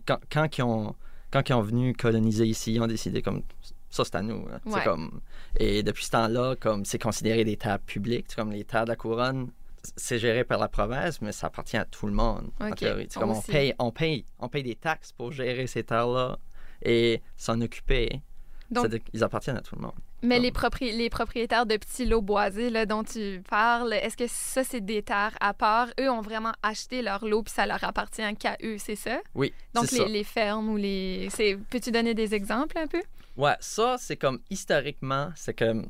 quand, 0.05 0.19
quand 0.31 0.57
ils 0.57 0.61
ont 0.63 0.95
quand 1.31 1.49
ils 1.49 1.53
ont 1.53 1.61
venu 1.61 1.93
coloniser 1.93 2.45
ici, 2.45 2.73
ils 2.75 2.81
ont 2.81 2.87
décidé 2.87 3.21
comme 3.21 3.43
ça 3.89 4.03
c'est 4.05 4.15
à 4.15 4.21
nous. 4.21 4.45
hein. 4.51 4.59
Ouais. 4.65 4.83
Comme 4.83 5.19
et 5.59 5.83
depuis 5.83 6.05
ce 6.05 6.11
temps-là, 6.11 6.55
comme 6.59 6.85
c'est 6.85 7.01
considéré 7.01 7.43
des 7.43 7.57
terres 7.57 7.79
publiques, 7.79 8.33
comme 8.35 8.51
les 8.51 8.63
terres 8.63 8.85
de 8.85 8.89
la 8.91 8.95
couronne, 8.95 9.49
c'est 9.97 10.19
géré 10.19 10.43
par 10.45 10.59
la 10.59 10.67
province, 10.69 11.21
mais 11.21 11.31
ça 11.33 11.47
appartient 11.47 11.77
à 11.77 11.85
tout 11.85 12.07
le 12.07 12.13
monde. 12.13 12.49
en 12.59 12.69
OK. 12.69 12.75
théorie. 12.77 13.07
Comme 13.09 13.31
on 13.31 13.41
paye, 13.41 13.73
on 13.79 13.91
paye, 13.91 14.25
on 14.39 14.47
paye 14.49 14.63
des 14.63 14.75
taxes 14.75 15.11
pour 15.11 15.31
gérer 15.33 15.67
ces 15.67 15.83
terres-là 15.83 16.37
et 16.83 17.21
s'en 17.37 17.59
occuper. 17.61 18.21
Donc, 18.69 18.89
qu'ils 19.11 19.23
appartiennent 19.23 19.55
à 19.55 19.61
tout 19.61 19.75
le 19.77 19.81
monde. 19.81 19.93
mais 20.21 20.35
comme- 20.35 20.43
les, 20.43 20.51
propri- 20.51 20.97
les 20.97 21.09
propriétaires 21.09 21.65
de 21.65 21.77
petits 21.77 22.05
lots 22.05 22.21
boisés 22.21 22.69
là, 22.69 22.85
dont 22.85 23.01
tu 23.05 23.41
parles, 23.49 23.93
est-ce 23.93 24.17
que 24.17 24.25
ça, 24.27 24.65
c'est 24.65 24.81
des 24.81 25.01
terres 25.03 25.37
à 25.39 25.53
part? 25.53 25.87
Eux 25.99 26.09
ont 26.11 26.19
vraiment 26.21 26.51
acheté 26.61 27.01
leur 27.01 27.23
lot 27.23 27.43
puis 27.43 27.53
ça 27.53 27.65
leur 27.65 27.81
appartient 27.85 28.35
qu'à 28.37 28.57
eux, 28.63 28.75
c'est 28.77 28.97
ça? 28.97 29.19
Oui, 29.35 29.53
Donc, 29.73 29.85
c'est 29.85 29.99
les, 29.99 30.03
ça. 30.03 30.09
les 30.09 30.23
fermes 30.25 30.69
ou 30.69 30.75
les. 30.75 31.29
Peux-tu 31.69 31.91
donner 31.91 32.13
des 32.13 32.35
exemples 32.35 32.77
un 32.77 32.87
peu? 32.87 33.01
Ouais, 33.37 33.55
ça, 33.61 33.95
c'est 33.99 34.17
comme 34.17 34.39
historiquement, 34.49 35.29
c'est 35.35 35.57
comme 35.57 35.87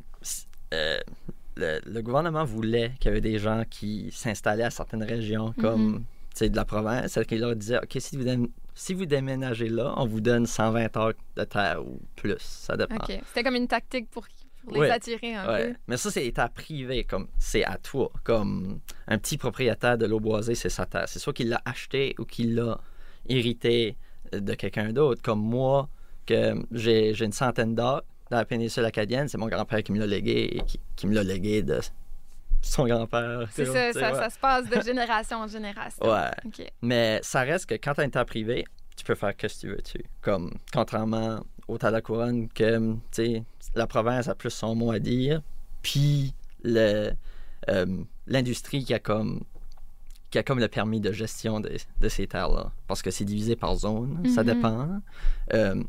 euh, 0.75 0.99
le, 1.55 1.79
le 1.83 2.01
gouvernement 2.03 2.43
voulait 2.43 2.91
qu'il 2.99 3.09
y 3.09 3.11
avait 3.11 3.21
des 3.21 3.39
gens 3.39 3.63
qui 3.67 4.11
s'installaient 4.11 4.65
à 4.65 4.69
certaines 4.69 5.03
régions 5.03 5.51
comme 5.59 6.03
tu 6.31 6.39
sais, 6.39 6.49
de 6.49 6.55
la 6.55 6.65
province. 6.65 7.17
Qu'ils 7.27 7.39
leur 7.39 7.55
disaient 7.55 7.77
OK, 7.79 7.97
si 7.99 8.17
vous, 8.17 8.23
dém- 8.23 8.49
si 8.77 8.93
vous 8.93 9.05
déménagez 9.05 9.69
là, 9.69 9.93
on 9.97 10.05
vous 10.05 10.21
donne 10.21 10.45
120 10.45 10.95
heures 10.97 11.13
de 11.35 11.43
terre 11.43 11.83
ou 11.85 11.99
plus. 12.15 12.37
Ça 12.39 12.77
dépend. 12.77 12.95
OK. 12.95 13.19
C'était 13.27 13.43
comme 13.43 13.55
une 13.55 13.67
tactique 13.67 14.09
pour, 14.09 14.27
pour 14.63 14.73
les 14.73 14.79
Ouais. 14.81 14.91
attirer 14.91 15.33
un 15.35 15.47
Ouais. 15.47 15.67
peu. 15.71 15.75
Mais 15.87 15.97
ça, 15.97 16.11
c'est 16.11 16.31
terres 16.31 16.51
privées, 16.51 17.03
comme 17.03 17.27
c'est 17.39 17.65
à 17.65 17.77
toi. 17.77 18.11
Comme 18.23 18.79
un 19.07 19.17
petit 19.17 19.37
propriétaire 19.37 19.97
de 19.97 20.05
l'eau 20.05 20.19
boisée, 20.19 20.55
c'est 20.55 20.69
sa 20.69 20.85
terre. 20.85 21.05
C'est 21.09 21.19
soit 21.19 21.33
qu'il 21.33 21.49
l'a 21.49 21.61
acheté 21.65 22.15
ou 22.19 22.25
qu'il 22.25 22.55
l'a 22.55 22.79
hérité 23.27 23.95
de 24.31 24.53
quelqu'un 24.53 24.93
d'autre. 24.93 25.21
Comme 25.21 25.41
moi, 25.41 25.89
que 26.25 26.53
j'ai 26.71 27.17
une 27.23 27.31
centaine 27.31 27.75
d'acres 27.75 28.05
dans 28.29 28.37
la 28.37 28.45
péninsule 28.45 28.83
acadienne, 28.85 29.27
c'est 29.29 29.37
mon 29.37 29.47
grand-père 29.47 29.81
qui 29.83 29.91
me 29.93 29.99
l'a 29.99 30.05
légué 30.07 30.57
et 30.57 30.61
qui, 30.65 30.79
qui 30.97 31.07
me 31.07 31.13
l'a 31.15 31.23
légué 31.23 31.61
de 31.63 31.79
son 32.61 32.85
grand-père. 32.85 33.47
C'est 33.51 33.65
ça, 33.65 33.93
ça, 33.93 34.11
ouais. 34.11 34.15
ça 34.19 34.29
se 34.29 34.39
passe 34.39 34.67
de 34.69 34.81
génération 34.81 35.37
en 35.37 35.47
génération. 35.47 36.05
Ouais. 36.05 36.31
Mais 36.81 37.19
ça 37.23 37.41
reste 37.41 37.65
que 37.67 37.75
quand 37.75 37.93
tu 37.93 38.01
as 38.01 38.03
une 38.03 38.11
terre 38.11 38.25
privée, 38.25 38.65
tu 38.95 39.03
peux 39.05 39.15
faire 39.15 39.31
ce 39.37 39.47
que 39.47 39.59
tu 39.61 39.67
veux 39.69 39.77
dessus. 39.77 40.03
Comme, 40.21 40.53
contrairement 40.73 41.39
au 41.67 41.77
terre 41.77 41.89
de 41.91 41.95
la 41.95 42.01
couronne, 42.01 42.47
que, 42.49 42.77
tu 42.79 42.97
sais, 43.11 43.43
la 43.75 43.87
province 43.87 44.27
a 44.27 44.35
plus 44.35 44.49
son 44.49 44.73
mot 44.75 44.91
à 44.91 44.99
dire, 44.99 45.41
puis 45.81 46.33
euh, 46.65 47.11
l'industrie 48.27 48.83
qui 48.83 48.93
a 48.93 48.99
comme 48.99 49.41
qui 50.29 50.37
a 50.37 50.43
comme 50.43 50.59
le 50.59 50.67
permis 50.67 50.99
de 50.99 51.13
gestion 51.13 51.61
de, 51.61 51.71
de 52.01 52.09
ces 52.09 52.27
terres-là. 52.27 52.71
Parce 52.87 53.01
que 53.01 53.11
c'est 53.11 53.23
divisé 53.23 53.55
par 53.55 53.75
zone, 53.77 54.21
ça 54.35 54.43
Mhm. 54.43 54.53
dépend. 54.55 54.89
Euh, 55.53 55.81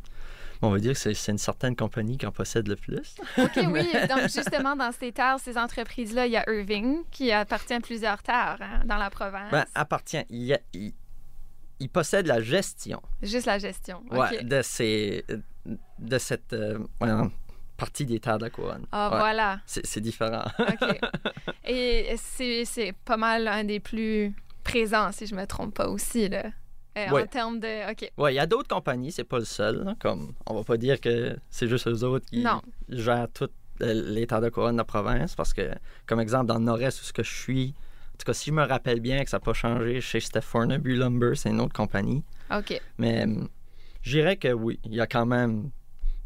on 0.62 0.70
va 0.70 0.78
dire 0.78 0.92
que 0.92 0.98
c'est, 1.14 1.30
une 1.32 1.38
certaine 1.38 1.76
compagnie 1.76 2.16
qui 2.18 2.26
en 2.26 2.32
possède 2.32 2.68
le 2.68 2.76
plus. 2.76 3.14
OK, 3.38 3.58
oui. 3.68 3.86
Donc, 4.08 4.22
justement, 4.22 4.74
dans 4.76 4.92
ces 4.92 5.12
terres, 5.12 5.38
ces 5.40 5.56
entreprises-là, 5.56 6.26
il 6.26 6.32
y 6.32 6.36
a 6.36 6.44
Irving 6.50 7.04
qui 7.10 7.30
appartient 7.32 7.74
à 7.74 7.80
plusieurs 7.80 8.22
terres 8.22 8.58
hein, 8.60 8.82
dans 8.84 8.96
la 8.96 9.10
province. 9.10 9.50
Ben, 9.50 9.64
appartient, 9.74 10.24
il, 10.30 10.42
y 10.44 10.54
a- 10.54 10.60
il, 10.72 10.92
il 11.80 11.88
possède 11.88 12.26
la 12.26 12.40
gestion 12.40 13.00
Juste 13.22 13.46
la 13.46 13.58
gestion. 13.58 14.02
OK. 14.10 14.18
Ouais, 14.18 14.42
de, 14.42 14.62
ces, 14.62 15.24
de 15.98 16.18
cette 16.18 16.52
euh, 16.52 16.78
partie 17.76 18.04
des 18.04 18.18
terres 18.18 18.38
de 18.38 18.44
la 18.44 18.50
couronne. 18.50 18.84
Ah, 18.90 19.10
Ouais, 19.12 19.18
voilà. 19.18 19.60
c'est, 19.66 20.00
différent. 20.00 20.44
OK. 20.58 20.98
Et 21.64 22.14
c'est, 22.16 22.64
c'est 22.64 22.92
pas 23.04 23.16
mal 23.16 23.46
un 23.46 23.62
des 23.64 23.78
plus 23.80 24.34
présents, 24.64 25.12
si 25.12 25.26
je 25.26 25.34
me 25.34 25.46
trompe 25.46 25.74
pas 25.74 25.88
aussi, 25.88 26.28
là. 26.28 26.44
Euh, 26.96 27.10
Ouais. 27.10 27.22
En 27.22 27.26
termes 27.26 27.60
de... 27.60 27.90
OK. 27.92 28.10
Ouais, 28.18 28.32
il 28.32 28.36
y 28.36 28.40
a 28.40 28.46
d'autres 28.46 28.68
compagnies, 28.68 29.12
c'est 29.12 29.24
pas 29.24 29.38
le 29.38 29.44
seul. 29.44 29.84
là, 29.84 29.94
comme, 30.00 30.32
on 30.46 30.54
va 30.54 30.64
pas 30.64 30.76
dire 30.76 31.00
que 31.00 31.36
c'est 31.50 31.68
juste 31.68 31.86
eux 31.86 32.02
autres 32.04 32.26
qui 32.26 32.42
Non. 32.42 32.60
gèrent 32.88 33.28
toutes 33.32 33.52
euh, 33.82 33.92
les 34.12 34.26
terres 34.26 34.40
de 34.40 34.48
couronne 34.48 34.72
de 34.74 34.78
la 34.78 34.84
province. 34.84 35.34
Parce 35.36 35.52
que, 35.54 35.70
comme 36.06 36.18
exemple, 36.20 36.46
dans 36.46 36.58
le 36.58 36.64
nord-est 36.64 37.00
où 37.00 37.04
ce 37.04 37.12
que 37.12 37.22
je 37.22 37.32
suis, 37.32 37.74
en 38.14 38.16
tout 38.18 38.24
cas, 38.26 38.32
si 38.32 38.50
je 38.50 38.54
me 38.54 38.64
rappelle 38.64 38.98
bien 39.00 39.22
que 39.22 39.30
ça 39.30 39.36
n'a 39.36 39.40
pas 39.40 39.52
changé, 39.52 40.00
chez 40.00 40.18
Steph 40.18 40.40
Fornaby 40.40 40.96
Lumber, 40.96 41.36
c'est 41.36 41.50
une 41.50 41.60
autre 41.60 41.74
compagnie. 41.74 42.24
OK. 42.52 42.80
Mais 42.98 43.26
je 44.02 44.10
dirais 44.10 44.36
que 44.36 44.48
oui, 44.52 44.80
il 44.84 44.94
y 44.94 45.00
a 45.00 45.06
quand 45.06 45.26
même 45.26 45.70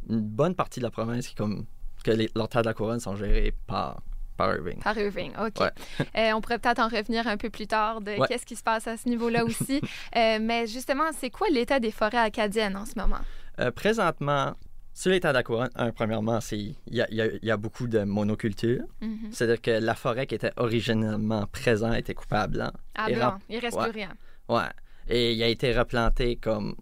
une 0.09 0.21
bonne 0.21 0.55
partie 0.55 0.81
de 0.81 0.85
la 0.85 0.91
province 0.91 1.27
qui, 1.29 1.35
comme, 1.35 1.67
que 2.03 2.11
les, 2.13 2.31
leurs 2.35 2.49
terres 2.49 2.63
de 2.63 2.69
la 2.69 2.75
couronne 2.75 3.01
sont 3.01 3.15
gérées 3.17 3.53
par, 3.67 4.01
par 4.47 4.55
Irving. 4.57 4.79
Par 4.81 4.99
Irving, 4.99 5.33
OK. 5.39 5.61
Ouais. 5.61 5.71
Euh, 6.17 6.33
on 6.35 6.41
pourrait 6.41 6.59
peut-être 6.59 6.81
en 6.81 6.89
revenir 6.89 7.27
un 7.27 7.37
peu 7.37 7.49
plus 7.51 7.67
tard 7.67 8.01
de 8.01 8.13
Ouais. 8.13 8.27
qu'est-ce 8.29 8.45
qui 8.47 8.57
se 8.57 8.63
passe 8.63 8.87
à 8.87 8.97
ce 8.97 9.09
niveau-là 9.09 9.45
aussi. 9.49 9.81
Euh, 10.17 10.39
mais 10.41 10.67
justement, 10.67 11.11
c'est 11.19 11.31
quoi 11.31 11.49
l'état 11.51 11.81
des 11.81 11.91
forêts 11.91 12.19
acadiennes 12.19 12.77
en 12.77 12.85
ce 12.85 12.93
moment? 12.97 13.21
Euh, 13.61 13.71
présentement, 13.71 14.55
sur 14.95 15.13
couronne, 15.45 15.71
un, 15.75 15.91
premièrement, 15.91 16.39
il 16.53 16.75
y 16.91 17.01
a, 17.01 17.07
y 17.11 17.39
y 17.43 17.57
beaucoup 17.57 17.87
de 17.87 18.01
monoculture. 18.01 18.83
Mhm. 19.01 19.31
C'est-à-dire 19.31 19.61
que 19.61 19.71
la 19.71 19.95
forêt 19.95 20.27
qui 20.27 20.35
était 20.35 20.53
originellement 20.57 21.47
présente 21.47 21.95
était 21.95 22.15
coupée 22.15 22.37
à 22.37 22.47
blanc. 22.47 22.73
À 22.95 23.11
Et 23.11 23.15
blanc, 23.15 23.39
il 23.49 23.59
reste 23.59 23.77
ouais. 23.77 23.85
plus 23.91 24.01
rien. 24.01 24.13
Ouais. 24.49 24.71
Et 25.09 25.33
il 25.33 25.43
a 25.43 25.49
été 25.49 25.73
replanté 25.73 26.37
comme 26.37 26.75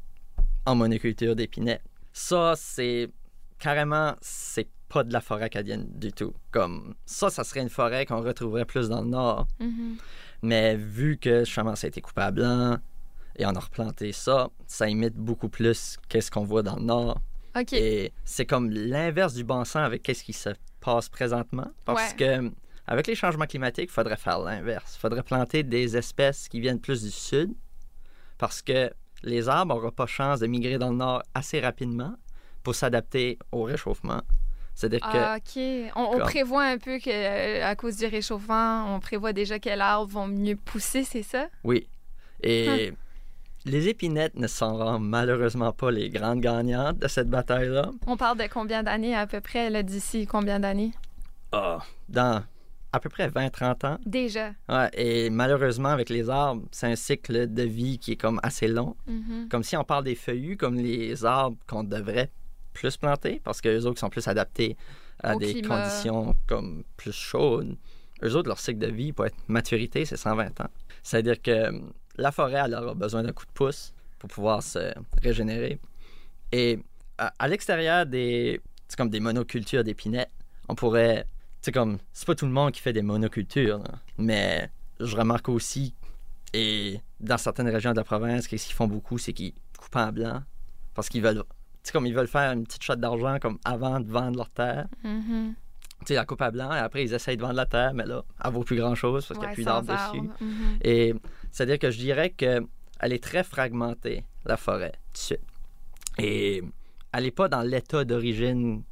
en 0.67 0.75
monoculture 0.75 1.37
d'épinette. 1.37 1.83
Ça, 2.13 2.55
c'est 2.57 3.09
carrément, 3.59 4.15
c'est 4.21 4.69
pas 4.93 5.05
de 5.05 5.13
la 5.13 5.21
forêt 5.21 5.45
acadienne 5.45 5.87
du 5.95 6.13
tout. 6.13 6.35
Comme 6.51 6.95
ça, 7.07 7.31
ça 7.31 7.45
serait 7.45 7.61
une 7.61 7.71
forêt 7.71 8.05
qu'on 8.07 8.21
retrouverait 8.21 8.65
plus 8.65 8.89
dans 8.89 9.03
le 9.03 9.09
nord. 9.09 9.47
Mhm. 9.61 9.97
Mais 10.43 10.75
vu 10.77 11.17
que 11.19 11.45
justement 11.45 11.77
ça 11.77 11.87
a 11.87 11.89
été 11.89 12.01
coupé 12.01 12.23
à 12.23 12.31
blanc 12.31 12.77
et 13.37 13.47
on 13.47 13.51
a 13.55 13.61
replanté 13.61 14.13
ça, 14.13 14.49
ça 14.67 14.89
imite 14.89 15.15
beaucoup 15.15 15.49
plus 15.49 15.97
qu'est-ce 16.09 16.31
qu'on 16.31 16.45
voit 16.45 16.63
dans 16.63 16.77
le 16.77 16.83
nord. 16.83 17.21
OK. 17.59 17.73
Et 17.73 18.13
c'est 18.25 18.47
comme 18.47 18.71
l'inverse 18.71 19.35
du 19.35 19.45
bon 19.45 19.65
sens 19.65 19.77
avec 19.85 20.03
qu'est-ce 20.03 20.25
qui 20.25 20.33
se 20.33 20.51
passe 20.81 21.09
présentement. 21.09 21.71
Parce 21.85 22.11
Ouais. 22.13 22.17
que 22.17 22.51
avec 22.87 23.07
les 23.07 23.15
changements 23.15 23.47
climatiques, 23.47 23.91
il 23.91 23.93
faudrait 23.93 24.17
faire 24.17 24.41
l'inverse. 24.41 24.97
Il 24.97 25.01
faudrait 25.01 25.23
planter 25.23 25.63
des 25.63 25.97
espèces 25.97 26.49
qui 26.49 26.59
viennent 26.61 26.81
plus 26.81 27.03
du 27.03 27.11
sud 27.11 27.53
parce 28.39 28.63
que 28.63 28.91
les 29.23 29.49
arbres 29.49 29.75
n'auront 29.75 29.91
pas 29.93 30.07
chance 30.07 30.41
de 30.41 30.47
migrer 30.47 30.79
dans 30.79 30.91
le 30.91 30.97
nord 30.97 31.23
assez 31.35 31.61
rapidement 31.61 32.15
pour 32.63 32.75
s'adapter 32.75 33.39
au 33.53 33.63
réchauffement. 33.65 34.23
C'est-à-dire 34.75 35.01
que 35.01 35.07
Ah, 35.17 35.37
OK. 35.37 35.93
On, 35.97 36.01
on 36.03 36.11
comme- 36.13 36.21
prévoit 36.23 36.65
un 36.65 36.79
peu 36.79 36.99
que 36.99 37.11
euh, 37.11 37.67
à 37.67 37.75
cause 37.77 37.97
du 37.97 38.07
réchauffement, 38.07 38.95
on 38.95 39.01
prévoit 39.01 39.33
déjà 39.33 39.59
quels 39.59 39.81
arbres 39.81 40.11
vont 40.11 40.27
mieux 40.27 40.57
pousser, 40.57 41.05
c'est 41.05 41.23
ça? 41.23 41.49
Oui. 41.65 41.87
Et 42.43 42.93
les 43.67 43.89
épinettes 43.89 44.37
ne 44.37 44.47
seront 44.47 44.99
malheureusement 44.99 45.73
pas 45.73 45.91
les 45.91 46.09
grandes 46.09 46.41
gagnantes 46.41 46.99
de 46.99 47.09
cette 47.09 47.29
bataille-là. 47.29 47.91
On 48.07 48.17
parle 48.17 48.39
de 48.39 48.45
combien 48.51 48.83
d'années 48.83 49.15
à 49.15 49.27
peu 49.27 49.41
près, 49.43 49.69
là, 49.69 49.83
d'ici 49.83 50.27
combien 50.27 50.59
d'années? 50.61 50.93
Ah, 51.53 51.81
dans 52.09 52.43
à 52.93 52.99
peu 52.99 53.09
près 53.09 53.29
20-30 53.29 53.87
ans. 53.87 53.99
Déjà. 54.05 54.51
Ouais, 54.69 54.89
et 54.95 55.31
malheureusement, 55.31 55.91
avec 55.91 56.09
les 56.09 56.29
arbres, 56.29 56.63
c'est 56.73 56.87
un 56.89 56.97
cycle 56.97 57.47
de 57.53 57.63
vie 57.63 57.99
qui 57.99 58.13
est 58.13 58.17
comme 58.17 58.41
assez 58.43 58.67
long. 58.67 58.97
Mhm. 59.07 59.49
Comme 59.49 59.63
si 59.63 59.77
on 59.77 59.85
parle 59.85 60.05
des 60.05 60.17
feuillus, 60.17 60.57
comme 60.57 60.75
les 60.77 61.25
arbres 61.25 61.57
qu'on 61.69 61.85
devrait 61.85 62.31
plus 62.73 62.97
planter, 62.97 63.41
parce 63.45 63.61
qu'eux 63.61 63.85
autres 63.87 64.01
sont 64.01 64.11
plus 64.11 64.27
adaptés 64.29 64.77
à 65.23 65.37
Au 65.37 65.39
des 65.39 65.53
climat. 65.55 65.83
conditions 65.83 66.35
comme 66.47 66.85
plus 66.97 67.13
chaudes. 67.13 67.77
Eux 68.23 68.35
autres, 68.37 68.49
leur 68.49 68.59
cycle 68.59 68.79
de 68.79 68.87
vie 68.89 69.13
pour 69.13 69.27
être 69.27 69.37
maturité, 69.49 70.05
c'est 70.05 70.17
120 70.17 70.61
ans. 70.61 70.69
C'est-à-dire 71.03 71.41
que 71.41 71.51
euh, 71.51 71.81
la 72.17 72.33
forêt, 72.33 72.61
elle 72.65 72.75
aura 72.75 72.95
besoin 72.95 73.23
d'un 73.23 73.33
coup 73.33 73.47
de 73.47 73.53
pouce 73.53 73.93
pour 74.19 74.29
pouvoir 74.29 74.63
se 74.63 74.93
régénérer. 75.23 75.79
Et 76.53 76.79
à, 77.19 77.33
à 77.39 77.49
l'extérieur 77.49 78.05
des, 78.07 78.61
comme 78.97 79.09
des 79.11 79.21
monocultures 79.21 79.85
d'épinettes, 79.85 80.31
on 80.69 80.75
pourrait, 80.75 81.25
c'est 81.63 81.73
comme, 81.73 81.99
c'est 82.13 82.27
pas 82.27 82.35
tout 82.35 82.47
le 82.47 82.53
monde 82.53 82.73
qui 82.73 82.81
fait 82.81 82.93
des 82.93 83.03
monocultures, 83.03 83.79
là. 83.79 83.95
mais 84.19 84.71
je 85.01 85.17
remarque 85.17 85.49
aussi, 85.49 85.95
et 86.53 87.01
dans 87.21 87.39
certaines 87.39 87.69
régions 87.69 87.93
de 87.93 87.97
la 87.97 88.05
province, 88.05 88.47
qu'est-ce 88.47 88.67
qu'ils 88.67 88.75
font 88.77 88.87
beaucoup, 88.89 89.17
c'est 89.19 89.33
qu'ils 89.33 89.55
coupent 89.79 89.97
en 89.97 90.13
blanc, 90.13 90.43
parce 90.95 91.09
qu'ils 91.09 91.23
veulent, 91.23 91.43
sais, 91.85 91.93
comme 91.93 92.07
ils 92.07 92.15
veulent 92.15 92.27
faire 92.29 92.53
une 92.53 92.65
petite 92.65 92.83
shot 92.83 92.97
d'argent 92.97 93.39
comme 93.41 93.59
avant 93.65 94.01
de 94.01 94.11
vendre 94.11 94.37
leur 94.39 94.51
terre. 94.51 94.87
Mhm. 95.05 95.55
Tu 96.01 96.07
sais, 96.07 96.15
la 96.15 96.25
coupe 96.25 96.41
à 96.43 96.51
blanc, 96.51 96.73
et 96.75 96.79
après 96.79 97.05
ils 97.05 97.13
essayent 97.13 97.37
de 97.37 97.43
vendre 97.43 97.55
la 97.55 97.67
terre, 97.67 97.93
mais 97.95 98.07
là, 98.07 98.23
elle 98.45 98.53
vaut 98.53 98.63
plus 98.65 98.77
grand-chose 98.77 99.27
parce 99.27 99.39
qu'il 99.39 99.47
n'y 99.47 99.53
a 99.53 99.55
plus 99.55 99.65
d'arbres 99.65 99.93
dessus. 100.13 100.29
Mhm. 100.41 100.79
Et 100.83 101.15
c'est-à-dire 101.51 101.79
que 101.79 101.91
je 101.91 101.99
dirais 101.99 102.31
que 102.31 102.67
elle 103.01 103.13
est 103.13 103.23
très 103.23 103.45
fragmentée, 103.45 104.25
la 104.45 104.57
forêt, 104.57 104.93
tout 104.93 105.13
de 105.15 105.19
suite. 105.19 105.41
Et 106.19 106.63
elle 107.13 107.25
n'est 107.25 107.31
pas 107.31 107.49
dans 107.49 107.63
l'état 107.63 108.05
d'origine 108.05 108.83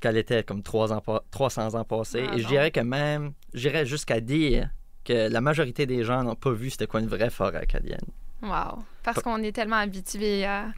qu'elle 0.00 0.16
était 0.16 0.42
comme 0.42 0.62
ans 0.74 1.00
pa- 1.00 1.22
300 1.30 1.74
ans 1.74 1.84
passés. 1.84 2.24
Ah, 2.30 2.34
Et 2.36 2.40
je 2.40 2.46
dirais 2.48 2.70
que 2.70 2.80
même, 2.80 3.32
j'irais 3.52 3.84
jusqu'à 3.84 4.20
dire 4.20 4.70
que 5.04 5.28
la 5.30 5.40
majorité 5.40 5.86
des 5.86 6.04
gens 6.04 6.22
n'ont 6.24 6.34
pas 6.36 6.52
vu 6.52 6.70
c'était 6.70 6.86
quoi 6.86 7.00
une 7.00 7.06
vraie 7.06 7.30
forêt 7.30 7.58
acadienne. 7.58 8.00
Wow. 8.42 8.82
Parce 9.02 9.22
qu'on 9.22 9.42
est 9.42 9.52
tellement 9.52 9.76
habitué 9.76 10.44
à 10.46 10.68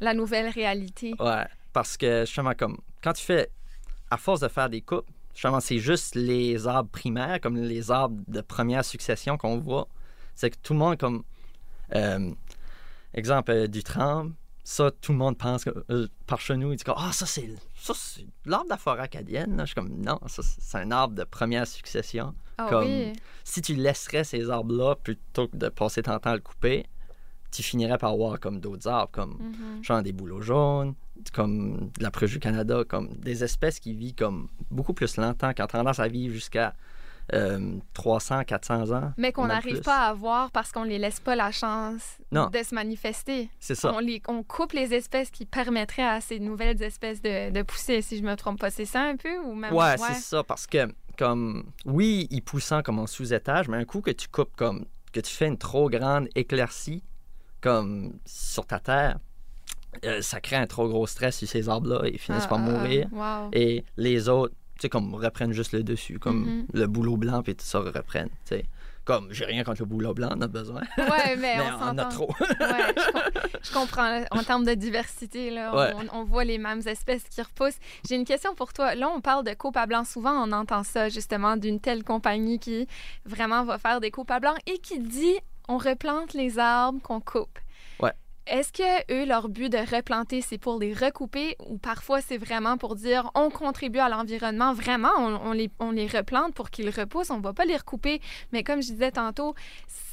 la 0.00 0.14
nouvelle 0.14 0.48
réalité. 0.48 1.14
Ouais, 1.18 1.46
parce 1.72 1.96
que 1.96 2.24
justement, 2.26 2.52
comme 2.54 2.78
quand 3.02 3.12
tu 3.12 3.24
fais, 3.24 3.50
à 4.10 4.16
force 4.16 4.40
de 4.40 4.48
faire 4.48 4.68
des 4.68 4.80
coupes, 4.80 5.06
justement, 5.34 5.60
c'est 5.60 5.78
juste 5.78 6.14
les 6.14 6.66
arbres 6.66 6.90
primaires, 6.90 7.40
comme 7.40 7.56
les 7.56 7.90
arbres 7.90 8.20
de 8.28 8.40
première 8.40 8.84
succession 8.84 9.36
qu'on 9.38 9.58
voit. 9.58 9.86
C'est 10.34 10.50
que 10.50 10.56
tout 10.62 10.72
le 10.72 10.78
monde, 10.78 10.98
comme, 10.98 11.22
euh, 11.94 12.30
exemple, 13.14 13.50
euh, 13.50 13.66
du 13.66 13.82
tremble, 13.82 14.32
ça, 14.64 14.90
tout 15.00 15.12
le 15.12 15.18
monde 15.18 15.36
pense 15.38 15.64
que, 15.64 15.70
euh, 15.90 16.08
par 16.26 16.40
chez 16.40 16.56
nous, 16.56 16.72
ils 16.72 16.76
disent 16.76 16.84
que, 16.84 16.92
ah, 16.96 17.10
ça, 17.12 17.26
c'est 17.26 17.48
ça, 17.76 17.92
c'est 17.96 18.26
l'arbre 18.44 18.64
de 18.66 18.70
la 18.70 18.76
forêt 18.76 19.00
acadienne. 19.02 19.56
là. 19.56 19.64
Je 19.64 19.68
suis 19.68 19.74
comme, 19.74 19.90
non, 20.00 20.18
ça, 20.26 20.42
c'est 20.42 20.78
un 20.78 20.90
arbre 20.90 21.14
de 21.14 21.24
première 21.24 21.66
succession. 21.66 22.34
Ah 22.58 22.66
comme- 22.68 22.84
oui. 22.84 23.12
Si 23.44 23.62
tu 23.62 23.74
laisserais 23.74 24.24
ces 24.24 24.50
arbres-là 24.50 24.94
plutôt 24.96 25.48
que 25.48 25.56
de 25.56 25.68
passer 25.68 26.02
ton 26.02 26.18
temps 26.18 26.30
à 26.30 26.34
le 26.34 26.40
couper, 26.40 26.86
tu 27.50 27.62
finirais 27.62 27.98
par 27.98 28.16
voir 28.16 28.38
comme 28.40 28.60
d'autres 28.60 28.88
arbres, 28.88 29.10
comme 29.12 29.32
Mhm. 29.40 29.82
genre 29.84 30.02
des 30.02 30.12
bouleaux 30.12 30.40
jaunes, 30.42 30.94
comme 31.32 31.90
de 31.98 32.02
la 32.02 32.10
du 32.10 32.38
Canada, 32.38 32.82
comme 32.88 33.08
des 33.18 33.44
espèces 33.44 33.78
qui 33.80 33.94
vivent 33.94 34.14
comme 34.14 34.48
beaucoup 34.70 34.94
plus 34.94 35.16
longtemps, 35.16 35.52
qui 35.52 35.62
ont 35.62 35.66
tendance 35.66 35.98
à 35.98 36.08
vivre 36.08 36.32
jusqu'à 36.34 36.74
euh, 37.32 37.76
300, 37.94 38.42
400 38.44 38.90
ans. 38.90 39.12
Mais 39.16 39.30
qu'on 39.30 39.46
n'arrive 39.46 39.82
pas 39.82 40.08
à 40.08 40.14
voir 40.14 40.50
parce 40.50 40.72
qu'on 40.72 40.82
les 40.82 40.98
laisse 40.98 41.20
pas 41.20 41.36
la 41.36 41.52
chance 41.52 42.18
Non. 42.32 42.48
de 42.48 42.58
se 42.62 42.74
manifester. 42.74 43.48
C'est 43.60 43.76
ça. 43.76 43.92
On, 43.94 44.00
les, 44.00 44.20
on 44.26 44.42
coupe 44.42 44.72
les 44.72 44.92
espèces 44.94 45.30
qui 45.30 45.44
permettraient 45.46 46.02
à 46.08 46.20
ces 46.20 46.40
nouvelles 46.40 46.82
espèces 46.82 47.22
de, 47.22 47.50
de 47.52 47.62
pousser, 47.62 48.02
si 48.02 48.18
je 48.18 48.24
me 48.24 48.34
trompe 48.34 48.58
pas. 48.58 48.70
C'est 48.70 48.84
ça 48.84 49.02
un 49.02 49.16
peu 49.16 49.38
ou 49.44 49.54
même 49.54 49.72
Ouais, 49.72 49.96
c'est 49.96 50.14
ça, 50.14 50.42
parce 50.42 50.66
que, 50.66 50.92
comme, 51.16 51.64
oui, 51.84 52.26
ils 52.30 52.42
poussent 52.42 52.72
comme 52.84 52.98
en 52.98 53.06
sous-étage, 53.06 53.68
mais 53.68 53.76
un 53.76 53.84
coup 53.84 54.00
que 54.00 54.10
tu 54.10 54.26
coupes 54.28 54.56
comme, 54.56 54.86
que 55.12 55.20
tu 55.20 55.32
fais 55.32 55.46
une 55.46 55.58
trop 55.58 55.88
grande 55.88 56.28
éclaircie, 56.34 57.04
comme 57.60 58.14
sur 58.26 58.66
ta 58.66 58.78
terre, 58.80 59.18
euh, 60.04 60.22
ça 60.22 60.40
crée 60.40 60.56
un 60.56 60.66
trop 60.66 60.88
gros 60.88 61.06
stress 61.06 61.38
sur 61.38 61.48
ces 61.48 61.68
arbres-là, 61.68 62.02
ils 62.08 62.18
finissent 62.18 62.44
Ah, 62.46 62.48
par 62.48 62.58
ah, 62.58 62.64
ah. 62.66 62.70
mourir. 62.70 63.06
Wow. 63.12 63.50
Et 63.52 63.84
les 63.96 64.28
autres, 64.28 64.54
tu 64.76 64.82
sais, 64.82 64.88
comme 64.88 65.14
reprennent 65.14 65.52
juste 65.52 65.72
le 65.72 65.82
dessus, 65.82 66.18
comme 66.18 66.44
Mhm. 66.44 66.66
le 66.72 66.86
boulot 66.86 67.16
blanc, 67.16 67.42
puis 67.42 67.54
tout 67.54 67.64
ça 67.64 67.80
reprennent, 67.80 68.28
tu 68.46 68.56
sais. 68.56 68.64
Comme, 69.04 69.32
j'ai 69.32 69.46
rien 69.46 69.64
contre 69.64 69.80
le 69.80 69.86
boulot 69.86 70.12
blanc, 70.14 70.28
on 70.36 70.40
a 70.42 70.46
besoin. 70.46 70.82
Ouais, 70.98 71.34
mais, 71.36 71.56
mais 71.56 71.62
on 71.80 71.82
on 71.84 71.88
en 71.88 71.98
a 71.98 72.04
trop. 72.04 72.28
Ouais, 72.38 72.46
je, 72.96 73.10
com- 73.12 73.22
je 73.62 73.72
comprends. 73.72 74.22
En 74.30 74.44
termes 74.44 74.64
de 74.64 74.74
diversité, 74.74 75.50
là, 75.50 75.74
Ouais. 75.74 75.92
on, 76.12 76.20
on 76.20 76.24
voit 76.24 76.44
les 76.44 76.58
mêmes 76.58 76.82
espèces 76.86 77.24
qui 77.24 77.40
repoussent. 77.42 77.78
J'ai 78.08 78.14
une 78.14 78.26
question 78.26 78.54
pour 78.54 78.72
toi. 78.72 78.94
Là, 78.94 79.08
on 79.08 79.20
parle 79.20 79.44
de 79.44 79.54
coupe 79.54 79.76
à 79.78 79.86
blanc. 79.86 80.04
Souvent, 80.04 80.32
on 80.46 80.52
entend 80.52 80.84
ça 80.84 81.08
justement 81.08 81.56
d'une 81.56 81.80
telle 81.80 82.04
compagnie 82.04 82.58
qui 82.60 82.86
vraiment 83.24 83.64
va 83.64 83.78
faire 83.78 84.00
des 84.00 84.10
coupes 84.10 84.30
à 84.30 84.38
blanc 84.38 84.54
et 84.66 84.78
qui 84.78 84.98
dit 85.00 85.38
on 85.70 85.78
replante 85.78 86.32
les 86.34 86.58
arbres 86.58 87.00
qu'on 87.02 87.20
coupe. 87.20 87.58
Ouais. 88.00 88.12
Est-ce 88.46 88.72
que 88.72 89.12
eux, 89.12 89.24
leur 89.26 89.48
but 89.48 89.68
de 89.70 89.78
replanter, 89.96 90.40
c'est 90.40 90.58
pour 90.58 90.78
les 90.80 90.92
recouper 90.92 91.56
ou 91.68 91.78
parfois 91.78 92.20
c'est 92.20 92.38
vraiment 92.38 92.76
pour 92.76 92.96
dire 92.96 93.30
on 93.34 93.48
contribue 93.50 94.00
à 94.00 94.08
l'environnement, 94.08 94.72
vraiment, 94.74 95.12
on, 95.18 95.32
on 95.50 95.52
les, 95.52 95.70
on 95.78 95.92
les 95.92 96.06
replante 96.08 96.54
pour 96.54 96.70
qu'ils 96.70 96.90
repoussent, 96.90 97.30
on 97.30 97.40
va 97.40 97.52
pas 97.52 97.64
les 97.64 97.76
recouper. 97.76 98.20
Mais 98.52 98.62
comme 98.64 98.82
je 98.82 98.90
disais 98.92 99.12
tantôt, 99.12 99.54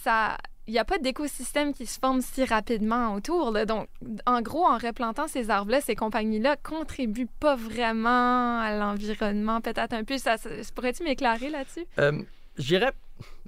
ça, 0.03 0.37
il 0.67 0.73
n'y 0.73 0.79
a 0.79 0.85
pas 0.85 0.97
d'écosystème 0.97 1.73
qui 1.73 1.85
se 1.85 1.97
forme 1.97 2.21
si 2.21 2.43
rapidement 2.43 3.13
autour. 3.15 3.51
là. 3.51 3.65
Donc, 3.65 3.87
en 4.25 4.41
gros, 4.41 4.65
en 4.65 4.77
replantant 4.77 5.27
ces 5.27 5.49
arbres-là, 5.49 5.79
ces 5.81 5.95
compagnies-là 5.95 6.57
contribuent 6.57 7.29
pas 7.39 7.55
vraiment 7.55 8.59
à 8.59 8.75
l'environnement, 8.77 9.61
peut-être 9.61 9.93
un 9.93 10.03
peu. 10.03 10.17
Ça, 10.17 10.37
ça- 10.37 10.49
pourrais-tu 10.75 11.03
m'éclairer 11.03 11.49
là-dessus? 11.49 11.85
Euh, 11.99 12.21
je 12.57 12.67
dirais, 12.67 12.91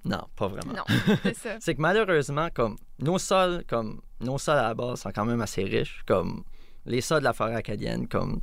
non, 0.05 0.21
pas 0.35 0.47
vraiment. 0.47 0.73
Non, 0.73 0.83
c'est 1.23 1.35
ça. 1.35 1.57
C'est 1.59 1.75
que 1.75 1.81
malheureusement, 1.81 2.49
comme 2.53 2.77
nos 2.99 3.17
sols, 3.17 3.63
comme 3.67 4.01
nos 4.21 4.37
sols 4.37 4.57
à 4.57 4.63
la 4.69 4.73
base 4.73 5.01
sont 5.01 5.11
quand 5.11 5.25
même 5.25 5.41
assez 5.41 5.63
riches, 5.63 6.03
comme 6.07 6.43
les 6.85 7.01
sols 7.01 7.19
de 7.19 7.25
la 7.25 7.33
forêt 7.33 7.55
acadienne, 7.55 8.07
comme 8.07 8.41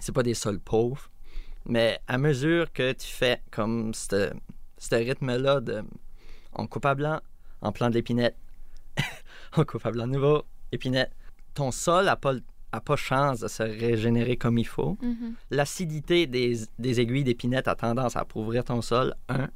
c'est 0.00 0.12
pas 0.14 0.22
des 0.22 0.34
sols 0.34 0.60
pauvres, 0.60 1.10
mais 1.66 1.98
à 2.06 2.18
mesure 2.18 2.72
que 2.72 2.92
tu 2.92 3.06
fais 3.06 3.40
comme 3.50 3.92
ce 3.94 4.30
rythme-là 4.92 5.60
de 5.60 5.82
on 6.54 6.66
coupe 6.66 6.86
à 6.86 6.94
blanc, 6.94 7.20
on 7.62 7.72
plante 7.72 7.94
l'épinette, 7.94 8.36
on 9.56 9.64
coupe 9.64 9.84
à 9.86 9.90
blanc 9.90 10.06
nouveau, 10.06 10.44
épinette, 10.72 11.10
ton 11.54 11.70
sol 11.70 12.04
n'a 12.06 12.16
pas, 12.16 12.34
a 12.72 12.80
pas 12.80 12.96
chance 12.96 13.40
de 13.40 13.48
se 13.48 13.62
régénérer 13.62 14.36
comme 14.36 14.58
il 14.58 14.66
faut 14.66 14.96
Mhm. 15.02 15.34
l'acidité 15.50 16.26
des, 16.26 16.58
des 16.78 17.00
aiguilles 17.00 17.24
d'épinette 17.24 17.68
a 17.68 17.74
tendance 17.74 18.16
à 18.16 18.20
appauvrir 18.20 18.64
ton 18.64 18.82
sol, 18.82 19.14
un. 19.28 19.48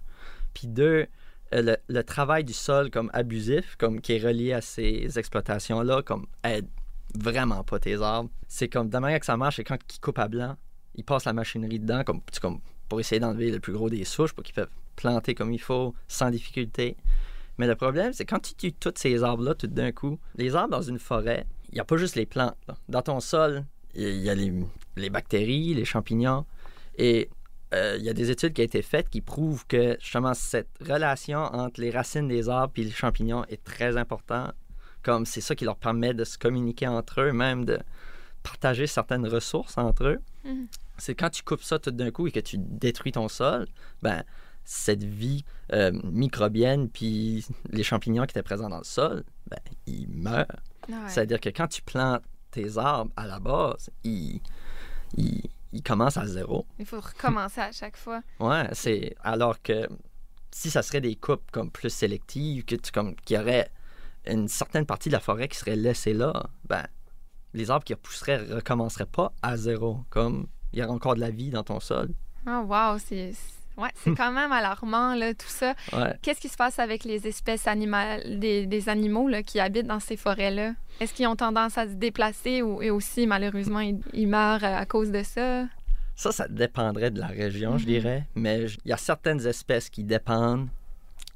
Puis 0.55 0.67
deux, 0.67 1.07
le, 1.53 1.77
le 1.89 2.03
travail 2.03 2.45
du 2.45 2.53
sol 2.53 2.91
comme 2.91 3.11
abusif, 3.13 3.77
comme 3.77 4.01
qui 4.01 4.15
est 4.15 4.25
relié 4.25 4.53
à 4.53 4.61
ces 4.61 5.19
exploitations-là, 5.19 6.03
comme 6.03 6.27
aide 6.45 6.69
vraiment 7.15 7.65
pas 7.65 7.79
tes 7.79 8.01
arbres. 8.01 8.31
C'est 8.49 8.69
comme, 8.69 8.89
de 8.89 8.93
la 8.93 9.01
manière 9.01 9.21
que 9.21 9.27
ça 9.27 9.37
marche, 9.37 9.57
c'est 9.57 9.65
quand 9.65 9.79
ils 9.95 10.01
coupent 10.01 10.19
à 10.19 10.29
blanc, 10.29 10.57
ils 10.95 11.05
passent 11.05 11.25
la 11.25 11.33
machinerie 11.33 11.79
dedans, 11.79 12.03
comme, 12.05 12.21
comme 12.41 12.61
pour 12.89 13.01
essayer 13.01 13.21
d'enlever 13.21 13.51
le 13.51 13.61
plus 13.61 13.73
gros 13.73 13.91
des 13.91 14.05
souches, 14.05 14.33
pour 14.33 14.45
qu'ils 14.45 14.55
peuvent 14.55 14.71
planter 14.97 15.35
comme 15.35 15.53
il 15.53 15.61
faut, 15.61 15.95
sans 16.09 16.31
difficulté. 16.31 16.97
Mais 17.59 17.67
le 17.67 17.77
problème, 17.77 18.13
c'est 18.13 18.25
quand 18.25 18.41
tu 18.41 18.55
tues 18.55 18.73
tous 18.73 18.95
ces 18.97 19.23
arbres-là 19.23 19.55
tout 19.55 19.67
d'un 19.67 19.93
coup, 19.93 20.19
les 20.37 20.55
arbres 20.55 20.71
dans 20.71 20.83
une 20.83 20.99
forêt, 20.99 21.47
il 21.71 21.75
n'y 21.75 21.81
a 21.81 21.85
pas 21.85 21.97
juste 21.97 22.15
les 22.15 22.27
plantes. 22.27 22.57
Dans 22.89 23.03
ton 23.03 23.21
sol, 23.21 23.65
il 23.95 24.19
y 24.19 24.31
a 24.31 24.35
les, 24.35 24.53
les 24.97 25.11
bactéries, 25.11 25.75
les 25.75 25.85
champignons. 25.85 26.47
Et 26.97 27.29
euh, 27.75 27.97
il 27.99 28.05
y 28.05 28.09
a 28.09 28.15
des 28.15 28.31
études 28.31 28.55
qui 28.55 28.63
ont 28.63 28.65
été 28.65 28.83
faites 28.83 29.11
qui 29.11 29.21
prouvent 29.21 29.67
que 29.67 29.97
justement 30.01 30.35
cette 30.35 30.71
relation 30.81 31.41
entre 31.41 31.81
les 31.81 31.91
racines 31.91 32.29
des 32.29 32.49
arbres 32.49 32.73
et 32.77 32.85
les 32.85 32.91
champignons 32.91 33.45
est 33.47 33.63
très 33.63 33.97
importante. 33.97 34.55
Comme 35.03 35.27
c'est 35.27 35.41
ça 35.41 35.55
qui 35.55 35.65
leur 35.65 35.77
permet 35.77 36.15
de 36.15 36.25
se 36.25 36.39
communiquer 36.39 36.89
entre 36.89 37.21
eux, 37.21 37.33
même 37.33 37.65
de 37.65 37.79
partager 38.43 38.87
certaines 38.87 39.27
ressources 39.27 39.77
entre 39.77 40.05
eux. 40.05 40.21
Mhm. 40.45 40.67
C'est 40.97 41.15
quand 41.15 41.31
tu 41.31 41.43
coupes 41.43 41.63
ça 41.63 41.79
tout 41.79 41.91
d'un 41.91 42.11
coup 42.11 42.27
et 42.27 42.33
que 42.33 42.41
tu 42.41 42.57
détruis 42.59 43.13
ton 43.13 43.29
sol, 43.29 43.67
ben 44.03 44.25
cette 44.65 45.05
vie 45.05 45.45
euh, 45.73 45.93
microbienne 46.05 46.89
puis 46.89 47.47
les 47.71 47.83
champignons 47.83 48.25
qui 48.25 48.33
étaient 48.33 48.43
présents 48.43 48.69
dans 48.69 48.79
le 48.79 48.85
sol, 48.85 49.25
ben 49.47 49.61
ils 49.87 50.09
meurent. 50.09 50.47
Ouais. 50.89 50.97
C'est-à-dire 51.07 51.41
que 51.41 51.51
quand 51.51 51.69
tu 51.69 51.83
plantes 51.83 52.23
tes 52.51 52.79
arbres 52.79 53.13
à 53.17 53.27
la 53.27 53.39
base, 53.39 53.91
ils, 54.05 54.41
ils, 55.17 55.49
ils 55.79 55.83
commencent 55.83 56.17
à 56.17 56.27
zéro. 56.27 56.67
Il 56.79 56.87
faut 56.87 57.01
recommencer 57.01 57.61
à 57.61 57.73
chaque 57.73 57.97
fois. 57.97 58.23
Ouais, 58.41 58.69
c'est 58.73 59.15
alors 59.23 59.63
que 59.63 59.89
si 60.51 60.71
ça 60.71 60.83
serait 60.83 61.01
des 61.01 61.15
coupes 61.15 61.51
comme 61.53 61.71
plus 61.71 61.91
sélectives, 61.91 62.65
que 62.65 62.75
tu 62.75 62.91
comme 62.91 63.15
qui 63.15 63.39
auraient 63.39 63.71
une 64.27 64.49
certaine 64.49 64.87
partie 64.87 65.09
de 65.09 65.15
la 65.15 65.21
forêt 65.21 65.49
qui 65.49 65.57
serait 65.57 65.77
laissée 65.77 66.13
là, 66.13 66.51
ben, 66.65 66.85
les 67.55 67.71
arbres 67.71 67.85
qui 67.85 67.95
repousseraient 67.95 68.39
recommenceraient 68.39 69.07
pas 69.07 69.33
à 69.41 69.57
zéro. 69.57 70.01
Comme 70.11 70.49
il 70.73 70.81
y 70.81 70.83
a 70.83 70.91
encore 70.91 71.15
de 71.15 71.21
la 71.21 71.31
vie 71.31 71.51
dans 71.51 71.63
ton 71.63 71.79
sol. 71.81 72.11
Oh, 72.47 72.65
wow, 72.67 72.99
c'est. 72.99 73.33
C'est 73.95 74.15
quand 74.17 74.33
même 74.33 74.53
alarmant, 74.53 75.15
là, 75.15 75.35
tout 75.35 75.47
ça. 75.49 75.75
Ouais. 75.93 76.15
Qu'est-ce 76.23 76.41
qui 76.41 76.49
se 76.49 76.57
passe 76.57 76.79
avec 76.79 77.05
les 77.05 77.27
espèces 77.27 77.67
animales, 77.67 78.39
des, 78.39 78.67
des 78.67 78.89
animaux 78.89 79.29
là, 79.29 79.43
qui 79.43 79.61
habitent 79.61 79.87
dans 79.87 80.01
ces 80.01 80.17
forêts-là? 80.17 80.75
Est-ce 81.01 81.15
qu'ils 81.15 81.27
ont 81.29 81.37
tendance 81.37 81.79
à 81.79 81.87
se 81.87 81.95
déplacer 81.95 82.63
ou 82.63 82.83
et 82.83 82.91
aussi, 82.91 83.27
malheureusement, 83.27 83.81
ils, 83.81 83.99
ils 84.13 84.27
meurent 84.29 84.65
à 84.65 84.85
cause 84.87 85.11
de 85.13 85.23
ça? 85.23 85.67
Ça, 86.17 86.33
ça 86.33 86.49
dépendrait 86.49 87.13
de 87.13 87.21
la 87.21 87.29
région, 87.29 87.79
je 87.79 87.85
Mhm. 87.87 87.91
dirais. 87.93 88.27
Mais 88.35 88.65
il 88.85 88.89
y 88.89 88.93
a 88.93 88.97
certaines 88.97 89.47
espèces 89.47 89.89
qui 89.89 90.03
dépendent 90.03 90.69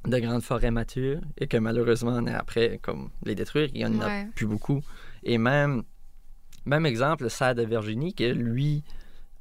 de 0.04 0.18
grandes 0.18 0.42
forêts 0.42 0.72
matures 0.72 1.20
et 1.38 1.46
que 1.46 1.56
malheureusement, 1.56 2.16
on 2.16 2.26
est 2.26 2.34
après, 2.34 2.80
comme 2.82 3.11
les 3.25 3.37
détruire, 3.37 3.68
il 3.72 3.80
y 3.82 3.87
en 3.87 3.92
Ouais. 4.00 4.04
a 4.04 4.25
plus 4.34 4.46
beaucoup. 4.46 4.80
Et 5.22 5.38
même, 5.38 5.84
même 6.64 6.87
exemple, 6.87 7.22
le 7.22 7.28
cerf 7.28 7.54
de 7.54 7.62
Virginie, 7.62 8.12
que 8.12 8.25
lui 8.25 8.82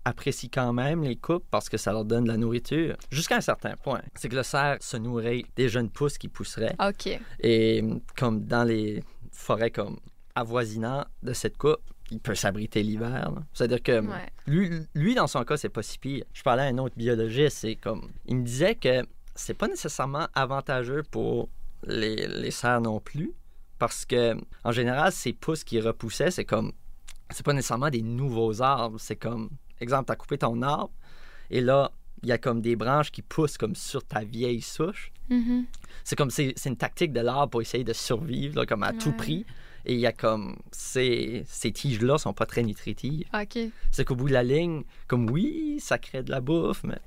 apprécie 0.05 0.49
quand 0.49 0.73
même 0.73 1.03
les 1.03 1.15
coupes 1.15 1.45
parce 1.51 1.69
que 1.69 1.77
ça 1.77 1.91
leur 1.91 2.05
donne 2.05 2.23
de 2.23 2.29
la 2.29 2.37
nourriture, 2.37 2.95
jusqu'à 3.11 3.35
un 3.37 3.41
certain 3.41 3.75
point. 3.75 4.01
C'est 4.15 4.29
que 4.29 4.35
le 4.35 4.43
cerf 4.43 4.77
se 4.81 4.97
nourrit 4.97 5.45
des 5.55 5.69
jeunes 5.69 5.89
pousses 5.89 6.17
qui 6.17 6.27
pousseraient. 6.27 6.75
OK. 6.85 7.19
Et 7.41 7.83
comme 8.17 8.45
dans 8.45 8.63
les 8.63 9.03
forêts 9.31 9.71
comme 9.71 9.97
avoisinantes 10.35 11.07
de 11.23 11.33
cette 11.33 11.57
coupe, 11.57 11.81
il 12.09 12.19
peut 12.19 12.35
s'abriter 12.35 12.83
l'hiver. 12.83 13.31
C'est-à-dire 13.53 13.81
que 13.81 13.99
Ouais. 14.01 14.27
lui, 14.47 14.69
lui, 14.95 15.15
dans 15.15 15.27
son 15.27 15.43
cas, 15.43 15.55
c'est 15.57 15.69
pas 15.69 15.83
si 15.83 15.97
pire. 15.97 16.25
Je 16.33 16.41
parlais 16.43 16.63
à 16.63 16.65
un 16.65 16.77
autre 16.77 16.95
biologiste, 16.97 17.57
c'est 17.59 17.75
comme. 17.75 18.09
Il 18.25 18.37
me 18.37 18.43
disait 18.43 18.75
que 18.75 19.05
c'est 19.35 19.53
pas 19.53 19.67
nécessairement 19.67 20.27
avantageux 20.33 21.03
pour 21.09 21.47
les, 21.85 22.27
les 22.27 22.51
cerfs 22.51 22.81
non 22.81 22.99
plus. 22.99 23.31
Parce 23.79 24.05
que, 24.05 24.35
en 24.63 24.71
général, 24.71 25.11
ces 25.11 25.33
pousses 25.33 25.63
qui 25.63 25.79
repoussaient, 25.79 26.31
c'est 26.31 26.45
comme. 26.45 26.71
C'est 27.29 27.45
pas 27.45 27.53
nécessairement 27.53 27.89
des 27.89 28.01
nouveaux 28.01 28.61
arbres. 28.61 28.99
C'est 28.99 29.15
comme. 29.15 29.49
Exemple, 29.81 30.05
t'as 30.05 30.15
coupé 30.15 30.37
ton 30.37 30.61
arbre, 30.61 30.93
et 31.49 31.59
là, 31.59 31.91
il 32.23 32.29
y 32.29 32.31
a 32.31 32.37
comme 32.37 32.61
des 32.61 32.75
branches 32.75 33.11
qui 33.11 33.21
poussent 33.21 33.57
comme 33.57 33.75
sur 33.75 34.03
ta 34.03 34.23
vieille 34.23 34.61
souche. 34.61 35.11
Mhm. 35.29 35.65
C'est 36.03 36.15
comme. 36.15 36.29
C'est 36.29 36.53
c'est 36.55 36.69
une 36.69 36.77
tactique 36.77 37.13
de 37.13 37.19
l'arbre 37.19 37.49
pour 37.51 37.61
essayer 37.61 37.83
de 37.83 37.93
survivre, 37.93 38.59
là, 38.59 38.65
comme 38.65 38.83
à 38.83 38.93
tout 38.93 39.11
prix. 39.11 39.45
Et 39.85 39.95
il 39.95 39.99
y 39.99 40.05
a 40.05 40.11
comme. 40.11 40.57
Ces, 40.71 41.43
ces 41.47 41.71
tiges-là 41.71 42.17
sont 42.17 42.33
pas 42.33 42.45
très 42.45 42.63
nutritives 42.63 43.25
OK. 43.33 43.57
c'est 43.91 44.05
qu'au 44.05 44.15
bout 44.15 44.27
de 44.27 44.33
la 44.33 44.43
ligne, 44.43 44.83
comme 45.07 45.29
oui, 45.29 45.79
ça 45.79 45.97
crée 45.97 46.23
de 46.23 46.31
la 46.31 46.41
bouffe, 46.41 46.83
mais 46.83 46.99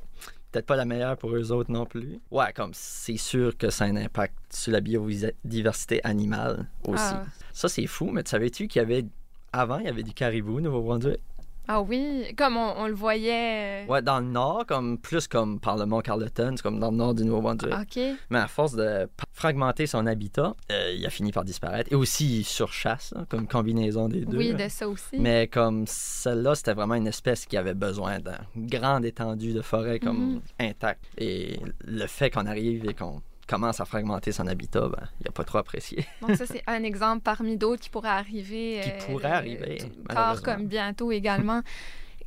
peut-être 0.51 0.67
pas 0.67 0.77
la 0.77 0.85
meilleure 0.85 1.17
pour 1.17 1.35
eux 1.35 1.53
autres 1.53 1.71
non 1.71 1.87
plus. 1.87 2.21
Ouais, 2.31 2.53
comme 2.55 2.71
c'est 2.75 3.17
sûr 3.17 3.57
que 3.57 3.71
ça 3.71 3.85
a 3.85 3.89
un 3.89 3.97
impact 3.97 4.35
sur 4.51 4.73
la 4.73 4.81
biodiversité 4.81 6.01
animale 6.05 6.69
aussi. 6.87 7.03
Ah. 7.05 7.27
Ça, 7.53 7.69
c'est 7.69 7.87
fou, 7.87 8.11
mais 8.11 8.23
tu 8.25 8.31
savais-tu 8.31 8.69
qu'il 8.69 8.81
y 8.81 8.85
avait. 8.85 9.05
Avant, 9.53 9.79
il 9.79 9.85
y 9.85 9.89
avait 9.89 10.03
du 10.03 10.13
caribou 10.13 10.57
au 10.57 10.61
Nouveau-Brunswick. 10.61 11.21
Ah 11.67 11.81
oui, 11.81 12.27
comme 12.37 12.57
on, 12.57 12.75
on 12.77 12.87
le 12.87 12.95
voyait. 12.95 13.85
euh, 13.85 13.87
Ouais, 13.87 14.03
dans 14.03 14.21
le 14.21 14.27
nord, 14.27 14.65
comme 14.67 14.99
plus 14.99 15.27
comme 15.29 15.59
par 15.61 15.77
le 15.77 15.87
mont 15.87 16.01
Carleton, 16.01 16.55
c'est 16.57 16.63
comme 16.63 16.79
dans 16.79 16.91
le 16.91 16.97
nord 16.97 17.15
du 17.15 17.25
Nouveau-Brunswick. 17.25 17.73
OK. 17.75 18.17
Mais 18.31 18.39
à 18.39 18.47
force 18.49 18.75
de 18.75 19.09
fragmenter 19.33 19.87
son 19.87 20.07
habitat, 20.07 20.55
euh, 20.71 20.95
il 20.97 21.05
a 21.07 21.11
fini 21.11 21.33
par 21.33 21.45
disparaître. 21.45 21.91
Et 21.93 21.97
aussi 21.97 22.45
surchasse, 22.45 23.15
hein, 23.17 23.25
comme 23.29 23.47
combinaison 23.49 24.09
des 24.09 24.25
deux. 24.27 24.37
Oui, 24.39 24.55
de 24.55 24.69
ça 24.69 24.89
aussi. 24.89 25.19
Mais 25.19 25.49
comme 25.49 25.85
celle-là, 25.87 26.55
c'était 26.55 26.75
vraiment 26.75 26.95
une 26.97 27.07
espèce 27.07 27.47
qui 27.47 27.57
avait 27.57 27.75
besoin 27.75 28.19
d'une 28.19 28.67
grande 28.67 29.05
étendue 29.05 29.53
de 29.55 29.63
forêt 29.63 29.99
comme 30.01 30.35
Mhm. 30.35 30.41
intacte. 30.61 31.05
Et 31.19 31.59
le 31.87 32.07
fait 32.07 32.31
qu'on 32.31 32.47
arrive 32.47 32.85
et 32.89 32.95
qu'on 32.95 33.23
commence 33.47 33.81
à 33.81 33.85
fragmenter 33.85 34.33
son 34.33 34.47
habitat, 34.47 34.89
ben, 34.89 35.09
il 35.21 35.25
n'a 35.27 35.33
pas 35.33 35.45
trop 35.45 35.59
apprécié. 35.59 36.07
Donc 36.21 36.37
ça, 36.37 36.47
c'est 36.47 36.63
un 36.67 36.83
exemple 36.83 37.23
parmi 37.23 37.57
d'autres 37.57 37.83
qui 37.83 37.91
pourrait 37.91 38.09
arriver. 38.09 38.81
Qui 38.83 38.91
euh, 38.91 39.07
pourrait 39.13 39.31
arriver, 39.33 39.79
Tard 40.09 40.43
comme 40.43 40.67
bientôt 40.67 41.13
également. 41.13 41.63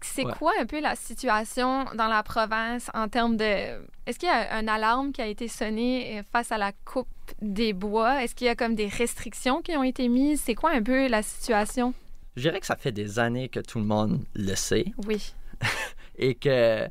C'est 0.02 0.24
Ouais. 0.24 0.34
quoi 0.38 0.52
un 0.62 0.68
peu 0.68 0.80
la 0.80 0.96
situation 0.96 1.86
dans 1.96 2.08
la 2.08 2.22
province 2.22 2.92
en 2.94 3.08
termes 3.08 3.36
de... 3.36 3.44
Est-ce 4.06 4.20
qu'il 4.20 4.30
y 4.30 4.32
a 4.32 4.56
un 4.56 4.68
alarme 4.68 5.12
qui 5.12 5.24
a 5.24 5.26
été 5.26 5.48
sonné 5.48 6.20
euh, 6.20 6.24
face 6.32 6.52
à 6.52 6.60
la 6.60 6.72
coupe 6.86 7.08
des 7.42 7.74
bois? 7.74 8.24
Est-ce 8.24 8.36
qu'il 8.36 8.46
y 8.46 8.50
a 8.52 8.56
comme 8.56 8.76
des 8.76 8.86
restrictions 8.86 9.64
qui 9.64 9.76
ont 9.76 9.82
été 9.82 10.08
mises? 10.08 10.42
C'est 10.46 10.54
quoi 10.54 10.70
un 10.70 10.84
peu 10.84 11.08
la 11.08 11.24
situation? 11.24 11.96
Je 12.36 12.44
dirais 12.44 12.60
que 12.60 12.68
ça 12.68 12.76
fait 12.76 12.92
des 12.92 13.18
années 13.18 13.50
que 13.50 13.60
tout 13.60 13.80
le 13.80 13.86
monde 13.86 14.24
le 14.36 14.54
sait 14.54 14.86
Oui. 15.08 15.34
et 16.20 16.36
que 16.36 16.88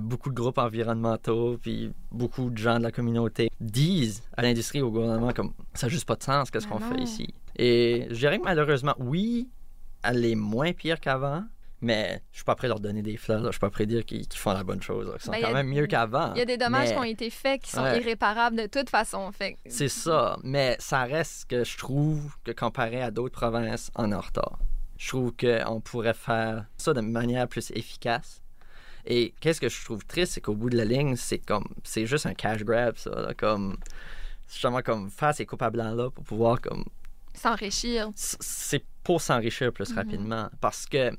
beaucoup 0.00 0.30
de 0.30 0.34
groupes 0.34 0.58
environnementaux 0.58 1.58
puis 1.60 1.92
beaucoup 2.10 2.50
de 2.50 2.58
gens 2.58 2.78
de 2.78 2.82
la 2.84 2.92
communauté 2.92 3.50
disent 3.60 4.22
à 4.36 4.42
l'industrie, 4.42 4.82
au 4.82 4.90
gouvernement, 4.90 5.32
comme 5.32 5.52
ça 5.74 5.86
n'a 5.86 5.90
juste 5.90 6.04
pas 6.06 6.16
de 6.16 6.22
sens, 6.22 6.50
qu'est-ce 6.50 6.66
Ben 6.68 6.78
qu'on 6.78 6.94
fait 6.94 7.00
ici. 7.02 7.34
Et 7.56 8.06
je 8.10 8.14
dirais 8.16 8.38
que 8.38 8.44
malheureusement, 8.44 8.94
oui, 8.98 9.48
elle 10.02 10.24
est 10.24 10.34
moins 10.36 10.72
pire 10.72 11.00
qu'avant, 11.00 11.44
mais 11.80 12.22
je 12.32 12.38
suis 12.38 12.44
pas 12.44 12.54
prêt 12.56 12.66
à 12.66 12.70
leur 12.70 12.80
donner 12.80 13.02
des 13.02 13.16
fleurs, 13.16 13.40
là. 13.40 13.46
je 13.48 13.52
suis 13.52 13.60
pas 13.60 13.70
prêt 13.70 13.84
à 13.84 13.86
dire 13.86 14.04
qu'ils 14.04 14.26
font 14.34 14.52
la 14.52 14.64
bonne 14.64 14.82
chose, 14.82 15.06
là. 15.06 15.14
Ils 15.16 15.22
sont 15.24 15.30
Ben, 15.32 15.40
quand 15.42 15.52
même 15.52 15.68
mieux 15.68 15.86
qu'avant. 15.86 16.32
Il 16.34 16.38
y 16.38 16.42
a 16.42 16.44
des 16.44 16.56
dommages 16.56 16.88
mais 16.88 16.94
qui 16.94 16.98
ont 17.00 17.04
été 17.04 17.30
faits 17.30 17.62
qui 17.62 17.70
sont 17.70 17.82
Ouais. 17.82 17.98
irréparables 18.00 18.56
de 18.56 18.66
toute 18.66 18.90
façon. 18.90 19.30
Fait 19.32 19.56
C'est 19.66 19.88
ça, 19.88 20.36
mais 20.42 20.76
ça 20.80 21.04
reste 21.04 21.48
que 21.48 21.64
je 21.64 21.76
trouve 21.78 22.36
que 22.44 22.50
comparé 22.52 23.00
à 23.00 23.10
d'autres 23.10 23.38
provinces, 23.38 23.90
on 23.96 24.10
est 24.10 24.14
en 24.14 24.20
retard. 24.20 24.58
Je 24.96 25.08
trouve 25.08 25.32
qu'on 25.36 25.80
pourrait 25.80 26.14
faire 26.14 26.64
ça 26.76 26.92
de 26.92 27.00
manière 27.00 27.46
plus 27.46 27.70
efficace. 27.70 28.42
Et 29.10 29.32
qu'est-ce 29.40 29.60
que 29.60 29.68
je 29.70 29.84
trouve 29.84 30.04
triste, 30.04 30.32
c'est 30.34 30.40
qu'au 30.42 30.54
bout 30.54 30.68
de 30.70 30.76
la 30.76 30.84
ligne, 30.84 31.16
c'est 31.16 31.38
comme 31.38 31.64
c'est 31.82 32.04
juste 32.06 32.26
un 32.26 32.34
cash 32.34 32.62
grab, 32.62 32.96
ça. 32.98 33.10
là, 33.10 33.32
comme 33.34 33.76
justement 34.50 34.82
comme 34.82 35.10
faire 35.10 35.34
ces 35.34 35.46
coupes 35.46 35.62
à 35.62 35.70
blanc 35.70 35.94
là 35.94 36.10
pour 36.10 36.24
pouvoir 36.24 36.60
comme 36.60 36.84
S'enrichir. 37.34 38.10
c'est 38.14 38.84
pour 39.04 39.20
s'enrichir 39.22 39.72
plus 39.72 39.90
Mhm. 39.90 39.96
rapidement. 39.96 40.50
Parce 40.60 40.84
que 40.86 41.10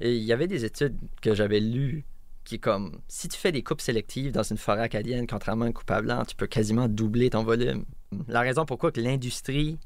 il 0.00 0.14
y 0.22 0.32
avait 0.32 0.46
des 0.46 0.64
études 0.64 0.96
que 1.20 1.34
j'avais 1.34 1.60
lues 1.60 2.04
qui 2.44 2.58
comme 2.58 3.00
si 3.06 3.28
tu 3.28 3.36
fais 3.38 3.52
des 3.52 3.62
coupes 3.62 3.82
sélectives 3.82 4.32
dans 4.32 4.42
une 4.42 4.56
forêt 4.56 4.80
acadienne, 4.82 5.26
contrairement 5.26 5.66
à 5.66 5.68
une 5.68 5.74
coupe 5.74 5.90
à 5.90 6.00
blanc, 6.00 6.24
tu 6.24 6.34
peux 6.34 6.46
quasiment 6.46 6.88
doubler 6.88 7.28
ton 7.30 7.42
volume. 7.44 7.84
La 8.28 8.40
raison 8.40 8.64
pourquoi 8.64 8.90
que 8.92 9.00
l'industrie 9.00 9.78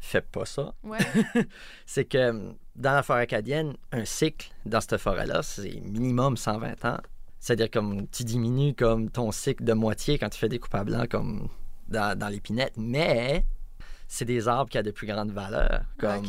fait 0.00 0.22
pas 0.26 0.44
ça, 0.44 0.74
Ouais. 0.82 0.98
c'est 1.86 2.04
que 2.04 2.30
hum, 2.30 2.54
dans 2.76 2.92
la 2.92 3.02
forêt 3.02 3.22
acadienne, 3.22 3.74
un 3.92 4.04
cycle 4.04 4.50
dans 4.66 4.80
cette 4.80 4.96
forêt-là, 4.96 5.42
c'est 5.42 5.80
minimum 5.80 6.36
120 6.36 6.84
ans. 6.86 6.98
C'est-à-dire 7.38 7.70
comme 7.70 8.06
tu 8.08 8.24
diminues 8.24 8.74
comme 8.74 9.10
ton 9.10 9.30
cycle 9.32 9.64
de 9.64 9.72
moitié 9.72 10.18
quand 10.18 10.28
tu 10.28 10.38
fais 10.38 10.48
des 10.48 10.58
coupes 10.58 10.74
à 10.74 10.84
blanc 10.84 11.04
comme 11.08 11.48
dans, 11.88 12.18
dans 12.18 12.28
l'épinette, 12.28 12.74
mais 12.76 13.44
c'est 14.08 14.24
des 14.24 14.48
arbres 14.48 14.70
qui 14.70 14.78
ont 14.78 14.82
de 14.82 14.90
plus 14.90 15.06
grandes 15.06 15.30
valeurs. 15.32 15.82
Comme. 15.98 16.24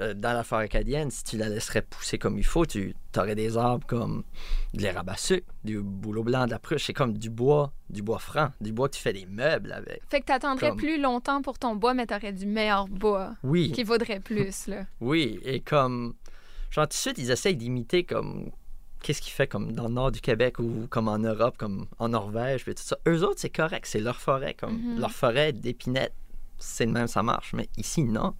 Euh, 0.00 0.14
dans 0.14 0.32
la 0.32 0.42
forêt 0.44 0.64
acadienne, 0.64 1.10
si 1.10 1.24
tu 1.24 1.36
la 1.36 1.48
laisserais 1.48 1.82
pousser 1.82 2.18
comme 2.18 2.38
il 2.38 2.44
faut, 2.44 2.66
tu 2.66 2.94
aurais 3.16 3.34
des 3.34 3.56
arbres 3.56 3.86
comme 3.86 4.24
de 4.72 4.86
sucre, 5.16 5.46
du 5.64 5.80
bouleau 5.80 6.22
blanc, 6.24 6.46
de 6.46 6.50
la 6.50 6.58
pruche. 6.58 6.84
C'est 6.86 6.92
comme 6.92 7.16
du 7.16 7.30
bois, 7.30 7.72
du 7.90 8.02
bois 8.02 8.18
franc, 8.18 8.50
du 8.60 8.72
bois 8.72 8.88
que 8.88 8.94
tu 8.96 9.00
fais 9.02 9.12
des 9.12 9.26
meubles 9.26 9.72
avec. 9.72 10.02
Fait 10.10 10.20
que 10.20 10.26
t'attendrais 10.26 10.68
Comme- 10.70 10.78
plus 10.78 11.00
longtemps 11.00 11.42
pour 11.42 11.58
ton 11.58 11.76
bois, 11.76 11.94
mais 11.94 12.06
t'aurais 12.06 12.32
du 12.32 12.46
meilleur 12.46 12.88
bois 12.88 13.34
Oui, 13.42 13.70
qui 13.72 13.82
vaudrait 13.84 14.20
plus, 14.20 14.66
là. 14.66 14.84
oui. 15.00 15.40
Et 15.44 15.60
comme. 15.60 16.14
Genre, 16.70 16.84
tout 16.86 16.88
de 16.88 16.94
suite, 16.94 17.18
ils 17.18 17.30
essayent 17.30 17.56
d'imiter 17.56 18.04
comme. 18.04 18.50
Qu'est-ce 19.02 19.20
qu'ils 19.20 19.32
fait 19.34 19.46
comme 19.46 19.72
dans 19.72 19.84
le 19.88 19.92
nord 19.94 20.10
du 20.12 20.20
Québec 20.22 20.58
ou 20.58 20.86
comme 20.88 21.08
en 21.08 21.18
Europe, 21.18 21.56
comme 21.58 21.86
en 21.98 22.08
Norvège, 22.08 22.64
puis 22.64 22.74
tout 22.74 22.82
ça. 22.82 22.96
Eux 23.06 23.22
autres, 23.22 23.38
c'est 23.38 23.50
correct, 23.50 23.84
c'est 23.86 24.00
leur 24.00 24.16
forêt, 24.18 24.54
comme 24.54 24.78
Mhm. 24.94 24.98
leur 24.98 25.12
forêt 25.12 25.52
d'épinettes. 25.52 26.14
C'est 26.56 26.86
de 26.86 26.90
même, 26.90 27.06
ça 27.06 27.22
marche. 27.22 27.52
Mais 27.52 27.68
ici, 27.76 28.02
non. 28.02 28.34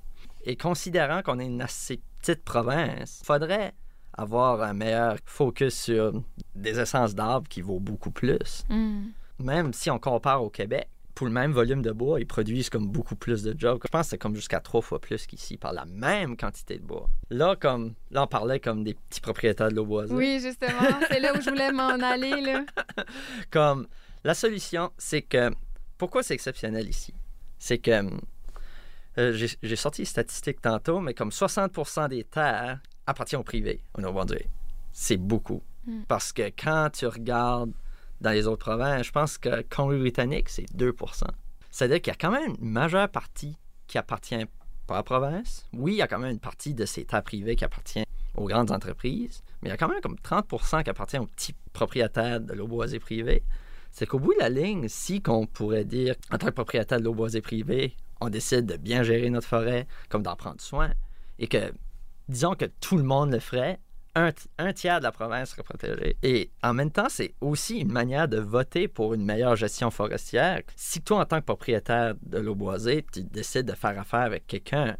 Et 0.44 0.56
considérant 0.56 1.22
qu'on 1.22 1.38
est 1.38 1.46
une 1.46 1.62
assez 1.62 2.00
petite 2.20 2.44
province, 2.44 3.22
faudrait 3.24 3.72
avoir 4.16 4.62
un 4.62 4.74
meilleur 4.74 5.16
focus 5.24 5.74
sur 5.74 6.12
des 6.54 6.78
essences 6.78 7.14
d'arbres 7.14 7.48
qui 7.48 7.62
vaut 7.62 7.80
beaucoup 7.80 8.10
plus. 8.10 8.64
Hmm. 8.68 9.06
Même 9.38 9.72
si 9.72 9.90
on 9.90 9.98
compare 9.98 10.42
au 10.42 10.50
Québec, 10.50 10.88
pour 11.14 11.26
le 11.26 11.32
même 11.32 11.52
volume 11.52 11.82
de 11.82 11.92
bois, 11.92 12.20
ils 12.20 12.26
produisent 12.26 12.70
comme 12.70 12.88
beaucoup 12.88 13.16
plus 13.16 13.42
de 13.42 13.54
jobs. 13.58 13.80
Je 13.84 13.88
pense 13.88 14.06
que 14.06 14.10
c'est 14.10 14.18
comme 14.18 14.34
jusqu'à 14.34 14.60
trois 14.60 14.80
fois 14.80 15.00
plus 15.00 15.26
qu'ici 15.26 15.56
par 15.56 15.72
la 15.72 15.84
même 15.84 16.36
quantité 16.36 16.76
de 16.76 16.82
bois. 16.82 17.08
Là, 17.30 17.56
comme 17.56 17.94
là, 18.10 18.24
on 18.24 18.26
parlait 18.26 18.60
comme 18.60 18.84
des 18.84 18.94
petits 18.94 19.20
propriétaires 19.20 19.68
de 19.68 19.76
l'eau 19.76 19.86
boisée. 19.86 20.14
Oui, 20.14 20.40
justement. 20.40 20.98
C'est 21.08 21.20
là 21.20 21.32
où 21.36 21.40
je 21.40 21.50
voulais 21.50 21.72
m'en 21.72 22.00
aller, 22.00 22.40
là. 22.40 22.64
Comme 23.50 23.86
la 24.24 24.34
solution, 24.34 24.90
c'est 24.98 25.22
que 25.22 25.50
pourquoi 25.98 26.22
c'est 26.22 26.34
exceptionnel 26.34 26.88
ici, 26.88 27.14
c'est 27.58 27.78
que 27.78 28.02
euh, 29.18 29.32
j'ai 29.62 29.76
sorti 29.76 30.02
les 30.02 30.06
statistiques 30.06 30.60
tantôt, 30.60 31.00
mais 31.00 31.14
comme 31.14 31.28
60% 31.28 32.08
des 32.08 32.24
terres 32.24 32.80
appartiennent 33.06 33.40
au 33.40 33.44
privé 33.44 33.82
au 33.96 34.00
Nouveau-Brunswick. 34.00 34.48
C'est 34.92 35.16
beaucoup. 35.16 35.62
Mm. 35.86 36.02
Parce 36.08 36.32
que 36.32 36.50
quand 36.50 36.90
tu 36.92 37.06
regardes 37.06 37.72
dans 38.20 38.30
les 38.30 38.46
autres 38.46 38.64
provinces, 38.64 39.06
je 39.06 39.12
pense 39.12 39.38
que 39.38 39.62
Colombie-Britannique, 39.62 40.48
c'est 40.48 40.66
2 40.74 40.94
C'est-à-dire 41.70 42.00
qu'il 42.00 42.12
y 42.12 42.14
a 42.14 42.18
quand 42.18 42.30
même 42.30 42.54
une 42.60 42.70
majeure 42.70 43.08
partie 43.08 43.56
qui 43.86 43.98
appartient 43.98 44.46
pas 44.86 44.94
à 44.94 44.98
la 44.98 45.02
province. 45.02 45.66
Oui, 45.72 45.92
il 45.92 45.96
y 45.96 46.02
a 46.02 46.06
quand 46.06 46.18
même 46.18 46.32
une 46.32 46.40
partie 46.40 46.74
de 46.74 46.84
ces 46.84 47.04
terres 47.04 47.22
privées 47.22 47.56
qui 47.56 47.64
appartient 47.64 48.04
aux 48.36 48.46
grandes 48.46 48.70
entreprises, 48.70 49.42
mais 49.62 49.68
il 49.68 49.70
y 49.70 49.74
a 49.74 49.76
quand 49.76 49.88
même 49.88 50.00
comme 50.00 50.18
30 50.18 50.46
qui 50.82 50.90
appartient 50.90 51.18
aux 51.18 51.26
petits 51.26 51.54
propriétaires 51.72 52.40
de 52.40 52.52
l'eau 52.52 52.66
boisée 52.66 52.98
privée. 52.98 53.42
C'est 53.92 54.06
qu'au 54.06 54.18
bout 54.18 54.34
de 54.34 54.40
la 54.40 54.48
ligne, 54.48 54.88
si 54.88 55.22
qu'on 55.22 55.46
pourrait 55.46 55.84
dire, 55.84 56.16
en 56.32 56.38
tant 56.38 56.48
que 56.48 56.52
propriétaire 56.52 56.98
de 56.98 57.04
l'eau 57.04 57.14
boisée 57.14 57.40
privée, 57.40 57.94
on 58.20 58.28
décide 58.28 58.66
de 58.66 58.76
bien 58.76 59.02
gérer 59.02 59.30
notre 59.30 59.48
forêt, 59.48 59.86
comme 60.08 60.22
d'en 60.22 60.36
prendre 60.36 60.60
soin, 60.60 60.92
et 61.38 61.46
que, 61.46 61.72
disons 62.28 62.54
que 62.54 62.66
tout 62.80 62.96
le 62.96 63.02
monde 63.02 63.32
le 63.32 63.40
ferait, 63.40 63.80
un, 64.16 64.72
tiers 64.72 64.98
de 64.98 65.04
la 65.04 65.12
province 65.12 65.50
serait 65.50 65.62
protégé. 65.62 66.16
Et 66.22 66.50
en 66.62 66.72
même 66.72 66.90
temps, 66.90 67.08
c'est 67.08 67.34
aussi 67.40 67.78
une 67.78 67.92
manière 67.92 68.28
de 68.28 68.38
voter 68.38 68.86
pour 68.86 69.14
une 69.14 69.24
meilleure 69.24 69.56
gestion 69.56 69.90
forestière. 69.90 70.60
Si 70.76 71.00
toi, 71.00 71.20
en 71.20 71.24
tant 71.24 71.40
que 71.40 71.46
propriétaire 71.46 72.14
de 72.22 72.38
l'eau 72.38 72.54
boisée, 72.54 73.04
tu 73.12 73.24
décides 73.24 73.66
de 73.66 73.74
faire 73.74 73.98
affaire 73.98 74.20
avec 74.20 74.46
quelqu'un 74.46 74.96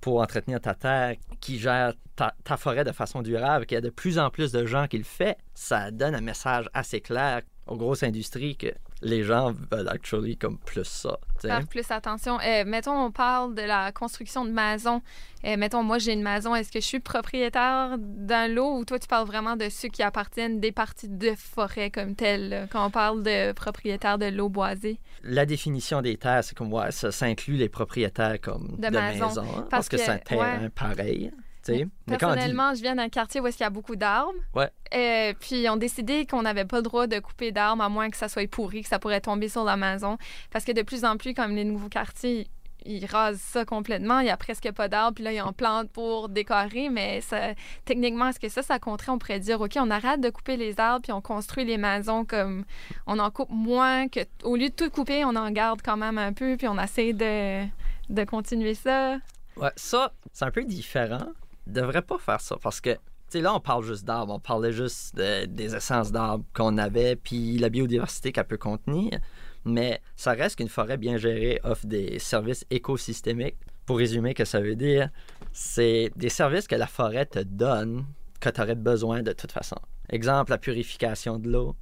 pour 0.00 0.20
entretenir 0.20 0.60
ta 0.60 0.74
terre, 0.74 1.16
qui 1.40 1.58
gère 1.58 1.92
ta, 2.14 2.32
ta 2.44 2.56
forêt 2.56 2.84
de 2.84 2.92
façon 2.92 3.22
durable, 3.22 3.66
qu'il 3.66 3.74
y 3.74 3.78
a 3.78 3.80
de 3.80 3.90
plus 3.90 4.20
en 4.20 4.30
plus 4.30 4.52
de 4.52 4.64
gens 4.64 4.86
qui 4.86 4.98
le 4.98 5.04
font, 5.04 5.34
ça 5.54 5.90
donne 5.90 6.14
un 6.14 6.20
message 6.20 6.68
assez 6.72 7.00
clair 7.00 7.42
aux 7.66 7.76
grosses 7.76 8.04
industries 8.04 8.56
que 8.56 8.72
les 9.02 9.22
gens 9.22 9.52
veulent 9.70 9.88
actually 9.88 10.36
comme 10.36 10.58
plus 10.58 10.84
ça. 10.84 11.18
Faire 11.40 11.66
plus 11.66 11.88
attention. 11.90 12.38
Euh, 12.40 12.64
mettons, 12.66 12.92
on 12.92 13.10
parle 13.12 13.54
de 13.54 13.62
la 13.62 13.92
construction 13.92 14.44
de 14.44 14.50
maisons. 14.50 15.02
Euh, 15.44 15.56
mettons, 15.56 15.82
moi, 15.84 15.98
j'ai 15.98 16.12
une 16.12 16.22
maison. 16.22 16.54
Est-ce 16.54 16.72
que 16.72 16.80
je 16.80 16.84
suis 16.84 16.98
propriétaire 17.00 17.96
d'un 17.98 18.48
lot 18.48 18.76
ou 18.76 18.84
toi, 18.84 18.98
tu 18.98 19.06
parles 19.06 19.26
vraiment 19.26 19.56
de 19.56 19.68
ceux 19.68 19.88
qui 19.88 20.02
appartiennent 20.02 20.58
des 20.58 20.72
parties 20.72 21.08
de 21.08 21.32
forêt 21.36 21.90
comme 21.90 22.16
telles, 22.16 22.68
quand 22.72 22.84
on 22.84 22.90
parle 22.90 23.22
de 23.22 23.52
propriétaire 23.52 24.18
de 24.18 24.26
l'eau 24.26 24.48
boisée? 24.48 24.98
La 25.22 25.46
définition 25.46 26.02
des 26.02 26.16
terres, 26.16 26.42
c'est 26.42 26.56
comme, 26.56 26.72
ouais, 26.72 26.90
ça, 26.90 27.12
ça 27.12 27.26
inclut 27.26 27.54
les 27.54 27.68
propriétaires 27.68 28.40
comme 28.40 28.76
De 28.78 28.88
de, 28.88 28.98
maisons. 28.98 29.26
maisons, 29.28 29.42
hein, 29.42 29.66
Parce 29.70 29.88
parce, 29.88 29.88
que, 29.90 29.96
c'est 29.96 30.10
un 30.10 30.18
terrain 30.18 30.62
ouais. 30.62 30.68
pareil. 30.70 31.30
On 31.72 32.12
dit- 32.12 32.16
Personnellement, 32.18 32.74
je 32.74 32.82
viens 32.82 32.94
d'un 32.96 33.08
quartier 33.08 33.40
où 33.40 33.44
qu'il 33.44 33.60
y 33.60 33.64
a 33.64 33.70
beaucoup 33.70 33.96
d'arbres. 33.96 34.32
Ouais. 34.54 34.70
Euh, 34.94 35.32
puis 35.38 35.68
ont 35.68 35.76
décidé 35.76 36.26
qu'on 36.26 36.42
n'avait 36.42 36.64
pas 36.64 36.76
le 36.78 36.82
droit 36.82 37.06
de 37.06 37.18
couper 37.18 37.52
d'arbres 37.52 37.82
à 37.82 37.88
moins 37.88 38.10
que 38.10 38.16
ça 38.16 38.28
soit 38.28 38.48
pourri, 38.50 38.82
que 38.82 38.88
ça 38.88 38.98
pourrait 38.98 39.20
tomber 39.20 39.48
sur 39.48 39.64
la 39.64 39.76
maison. 39.76 40.18
Parce 40.50 40.64
que 40.64 40.72
de 40.72 40.82
plus 40.82 41.04
en 41.04 41.16
plus, 41.16 41.34
comme 41.34 41.54
les 41.54 41.64
nouveaux 41.64 41.88
quartiers, 41.88 42.48
ils 42.86 43.04
rasent 43.06 43.40
ça 43.40 43.64
complètement. 43.64 44.20
Il 44.20 44.24
n'y 44.24 44.30
a 44.30 44.36
presque 44.36 44.70
pas 44.72 44.88
d'arbres. 44.88 45.16
Puis 45.16 45.24
là, 45.24 45.32
ils 45.32 45.42
en 45.42 45.52
plantent 45.52 45.90
pour 45.90 46.28
décorer. 46.28 46.88
Mais 46.90 47.20
ça, 47.20 47.54
techniquement, 47.84 48.28
est-ce 48.28 48.40
que 48.40 48.48
ça, 48.48 48.62
ça 48.62 48.78
compterait? 48.78 49.10
On 49.12 49.18
pourrait 49.18 49.40
dire, 49.40 49.60
OK, 49.60 49.72
on 49.76 49.90
arrête 49.90 50.20
de 50.20 50.30
couper 50.30 50.56
les 50.56 50.78
arbres 50.80 51.02
puis 51.02 51.12
on 51.12 51.20
construit 51.20 51.64
les 51.64 51.76
maisons 51.76 52.24
comme... 52.24 52.64
On 53.06 53.18
en 53.18 53.30
coupe 53.30 53.50
moins 53.50 54.08
que... 54.08 54.20
Au 54.44 54.56
lieu 54.56 54.68
de 54.68 54.74
tout 54.74 54.88
couper, 54.90 55.24
on 55.24 55.34
en 55.36 55.50
garde 55.50 55.82
quand 55.84 55.96
même 55.96 56.18
un 56.18 56.32
peu 56.32 56.56
puis 56.56 56.68
on 56.68 56.78
essaie 56.78 57.12
de, 57.12 57.64
de 58.08 58.24
continuer 58.24 58.74
ça. 58.74 59.18
Ouais, 59.56 59.72
ça, 59.74 60.12
c'est 60.32 60.44
un 60.44 60.52
peu 60.52 60.62
différent. 60.64 61.26
Devrait 61.68 62.02
pas 62.02 62.18
faire 62.18 62.40
ça 62.40 62.56
parce 62.62 62.80
que, 62.80 62.90
tu 62.90 62.98
sais, 63.28 63.40
là, 63.40 63.54
on 63.54 63.60
parle 63.60 63.84
juste 63.84 64.04
d'arbres. 64.04 64.32
On 64.34 64.40
parlait 64.40 64.72
juste 64.72 65.14
de- 65.16 65.44
des 65.46 65.74
essences 65.74 66.10
d'arbres 66.10 66.44
qu'on 66.54 66.78
avait, 66.78 67.14
puis 67.14 67.58
la 67.58 67.68
biodiversité 67.68 68.32
qu'elle 68.32 68.46
peut 68.46 68.56
contenir. 68.56 69.18
Mais 69.64 70.00
ça 70.16 70.32
reste 70.32 70.56
qu'une 70.56 70.68
forêt 70.68 70.96
bien 70.96 71.18
gérée 71.18 71.60
offre 71.62 71.86
des 71.86 72.18
services 72.18 72.64
écosystémiques. 72.70 73.58
Pour 73.84 73.98
résumer, 73.98 74.34
que 74.34 74.44
ça 74.44 74.60
veut 74.60 74.76
dire, 74.76 75.10
c'est 75.52 76.10
des 76.16 76.28
services 76.28 76.66
que 76.66 76.74
la 76.74 76.86
forêt 76.86 77.26
te 77.26 77.38
donne 77.40 78.04
que 78.40 78.48
tu 78.50 78.60
aurais 78.60 78.74
besoin 78.74 79.22
de 79.22 79.32
toute 79.32 79.52
façon. 79.52 79.76
Exemple, 80.10 80.50
la 80.50 80.58
purification 80.58 81.38
de 81.38 81.50
l'eau. 81.50 81.76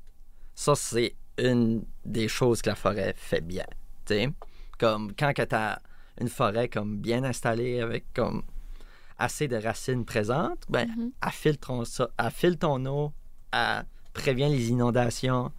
Ça, 0.55 0.75
c'est 0.75 1.15
une 1.39 1.85
des 2.05 2.29
choses 2.29 2.63
que 2.63 2.71
la 2.71 2.77
forêt 2.77 3.15
fait 3.17 3.41
bien. 3.43 3.67
tu 4.07 4.15
sais. 4.15 4.29
Comme 4.79 5.13
quand 5.17 5.33
tu 5.35 5.55
as 5.55 5.81
une 6.21 6.29
forêt 6.29 6.69
comme 6.69 6.99
bien 6.99 7.25
installée 7.25 7.81
avec 7.81 8.05
comme 8.15 8.43
assez 9.19 9.49
de 9.49 9.57
racines 9.57 10.05
présentes, 10.05 10.65
ben, 10.69 10.89
Mhm. 10.89 11.11
elle, 11.23 11.33
filtre 12.33 12.59
ton, 12.59 12.87
eau, 12.87 13.13
prévient 14.13 14.49
les 14.49 14.71
inondations. 14.71 15.53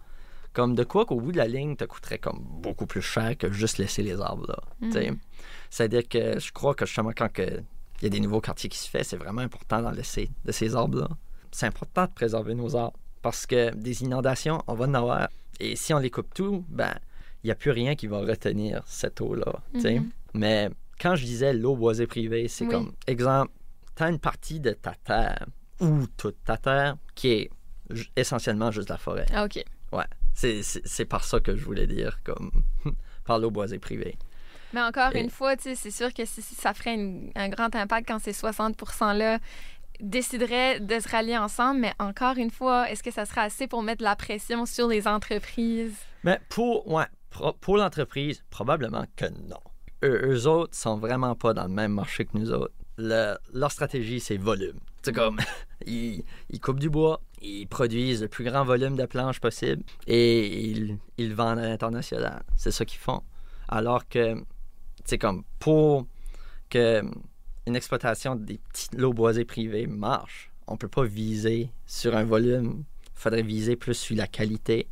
Comme 0.52 0.74
de 0.74 0.82
quoi 0.84 1.04
qu'au 1.06 1.20
bout 1.20 1.30
de 1.32 1.36
la 1.36 1.46
ligne, 1.46 1.76
te 1.76 1.84
coûterait 1.84 2.18
comme 2.18 2.40
beaucoup 2.62 2.86
plus 2.86 3.02
cher 3.02 3.36
que 3.36 3.50
juste 3.52 3.78
laisser 3.78 4.02
les 4.02 4.20
arbres 4.20 4.46
là. 4.48 4.58
Mhm. 4.80 5.18
C'est-à-dire 5.70 6.08
que 6.08 6.38
je 6.40 6.50
crois 6.52 6.74
que 6.74 6.86
justement 6.86 7.12
quand 7.16 7.28
il 7.38 7.62
y 8.02 8.06
a 8.06 8.08
des 8.08 8.20
nouveaux 8.20 8.40
quartiers 8.40 8.68
qui 8.70 8.78
se 8.78 8.88
font, 8.88 8.98
c'est 9.02 9.16
vraiment 9.16 9.42
important 9.42 9.82
d'en 9.82 9.90
laisser 9.90 10.30
de 10.44 10.52
ces 10.52 10.74
arbres-là. 10.74 11.08
C'est 11.52 11.66
important 11.66 12.04
de 12.06 12.10
préserver 12.10 12.54
nos 12.54 12.74
arbres 12.74 12.98
parce 13.22 13.46
que 13.46 13.74
des 13.74 14.02
inondations, 14.02 14.62
on 14.66 14.74
va 14.74 14.86
en 14.86 14.94
avoir. 14.94 15.28
Et 15.60 15.76
si 15.76 15.92
on 15.94 15.98
les 15.98 16.10
coupe 16.10 16.32
tout, 16.34 16.64
ben 16.68 16.94
il 17.44 17.48
n'y 17.48 17.50
a 17.52 17.54
plus 17.54 17.70
rien 17.70 17.94
qui 17.94 18.06
va 18.08 18.18
retenir 18.18 18.82
cette 18.86 19.20
eau-là. 19.20 19.60
Mhm. 19.74 20.10
Mais 20.34 20.70
quand 21.00 21.16
je 21.16 21.24
disais 21.24 21.52
l'eau 21.52 21.76
boisée 21.76 22.06
privée, 22.06 22.48
c'est 22.48 22.64
Oui. 22.64 22.70
comme, 22.70 22.92
exemple, 23.06 23.52
tu 23.96 24.02
as 24.02 24.08
une 24.10 24.18
partie 24.18 24.60
de 24.60 24.72
ta 24.72 24.94
terre 24.94 25.46
ou 25.80 26.06
toute 26.16 26.42
ta 26.44 26.56
terre 26.56 26.96
qui 27.14 27.28
est 27.32 27.50
essentiellement 28.16 28.70
juste 28.70 28.88
la 28.90 28.98
forêt. 28.98 29.26
Ah, 29.32 29.44
OK. 29.44 29.62
C'est- 30.34 30.62
C'est 30.62 31.04
par 31.04 31.24
ça 31.24 31.40
que 31.40 31.56
je 31.56 31.64
voulais 31.64 31.86
dire, 31.88 32.20
comme 32.22 32.50
par 33.24 33.38
l'eau 33.40 33.50
boisée 33.50 33.78
privée. 33.80 34.16
Mais 34.72 34.80
encore 34.82 35.16
Et- 35.16 35.20
une 35.20 35.30
fois, 35.30 35.56
tu 35.56 35.62
sais, 35.64 35.74
c'est 35.74 35.90
sûr 35.90 36.12
que 36.14 36.24
ça 36.26 36.74
ferait 36.74 36.94
une- 36.94 37.32
un 37.34 37.48
grand 37.48 37.74
impact 37.74 38.06
quand 38.06 38.18
ces 38.20 38.32
60 38.32 38.76
%-là 38.76 39.38
décideraient 40.00 40.78
de 40.80 41.00
se 41.00 41.08
rallier 41.08 41.36
ensemble. 41.38 41.80
Mais 41.80 41.92
encore 41.98 42.36
une 42.36 42.50
fois, 42.50 42.88
est-ce 42.90 43.02
que 43.02 43.10
ça 43.10 43.24
serait 43.24 43.40
assez 43.40 43.66
pour 43.66 43.82
mettre 43.82 43.98
de 43.98 44.04
la 44.04 44.14
pression 44.16 44.64
sur 44.66 44.86
les 44.88 45.08
entreprises? 45.08 45.96
Mais 46.22 46.38
pour, 46.50 46.86
ouais, 46.88 47.06
pour 47.60 47.76
l'entreprise, 47.76 48.44
probablement 48.50 49.06
que 49.16 49.26
non. 49.48 49.58
Eux, 50.04 50.20
eux 50.32 50.46
autres 50.46 50.76
sont 50.76 50.98
vraiment 50.98 51.34
pas 51.34 51.54
dans 51.54 51.64
le 51.64 51.72
même 51.72 51.92
marché 51.92 52.24
que 52.24 52.36
nous 52.38 52.52
autres. 52.52 52.74
Le- 52.98 53.36
leur 53.52 53.72
stratégie, 53.72 54.20
c'est 54.20 54.36
volume. 54.36 54.78
C'est 55.02 55.12
comme, 55.12 55.38
ils, 55.86 56.24
ils 56.50 56.60
coupent 56.60 56.80
du 56.80 56.90
bois, 56.90 57.20
ils 57.42 57.66
produisent 57.66 58.22
le 58.22 58.28
plus 58.28 58.44
grand 58.44 58.64
volume 58.64 58.96
de 58.96 59.06
planches 59.06 59.40
possible 59.40 59.82
et 60.06 60.70
ils, 61.16 61.34
vendent 61.34 61.58
à 61.58 61.68
l'international. 61.68 62.42
C'est 62.56 62.70
ça 62.70 62.84
qu'ils 62.84 63.00
font. 63.00 63.22
Alors 63.68 64.08
que, 64.08 64.42
c'est 65.04 65.18
comme, 65.18 65.44
pour 65.58 66.06
que 66.70 67.02
une 67.66 67.76
exploitation 67.76 68.34
des 68.34 68.58
petites 68.58 68.94
lots 68.94 69.12
boisés 69.12 69.44
privés 69.44 69.86
marche, 69.86 70.50
on 70.66 70.76
peut 70.76 70.88
pas 70.88 71.04
viser 71.04 71.70
sur 71.86 72.16
un 72.16 72.24
volume. 72.24 72.84
Il 73.06 73.20
faudrait 73.20 73.42
viser 73.42 73.76
plus 73.76 73.94
sur 73.94 74.16
la 74.16 74.26
qualité. 74.26 74.88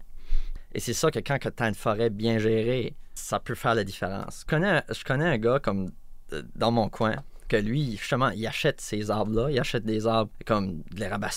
Et 0.75 0.81
c'est 0.81 0.95
ça 0.95 1.11
que 1.11 1.21
quand 1.21 1.39
tu 1.39 1.63
as 1.63 1.69
une 1.69 1.75
forêt 1.75 2.11
bien 2.11 2.39
gérée, 2.39 2.95
ça 3.17 3.41
peut 3.41 3.55
faire 3.55 3.75
la 3.75 3.83
différence. 3.85 4.41
Je 4.43 4.47
connais, 4.47 4.69
un- 4.69 4.83
je 4.95 5.03
connais 5.05 5.25
un 5.27 5.39
gars 5.39 5.59
comme 5.59 5.91
euh, 6.33 6.43
dans 6.55 6.71
mon 6.71 6.89
coin 6.89 7.17
que 7.49 7.57
lui, 7.57 7.97
justement, 7.97 8.31
il 8.31 8.45
achète 8.47 8.81
ces 8.81 9.11
arbres-là. 9.11 9.51
Il 9.53 9.59
achète 9.61 9.85
des 9.85 10.07
arbres 10.07 10.33
comme 10.45 10.83
de 10.93 10.99
l'érable 11.01 11.29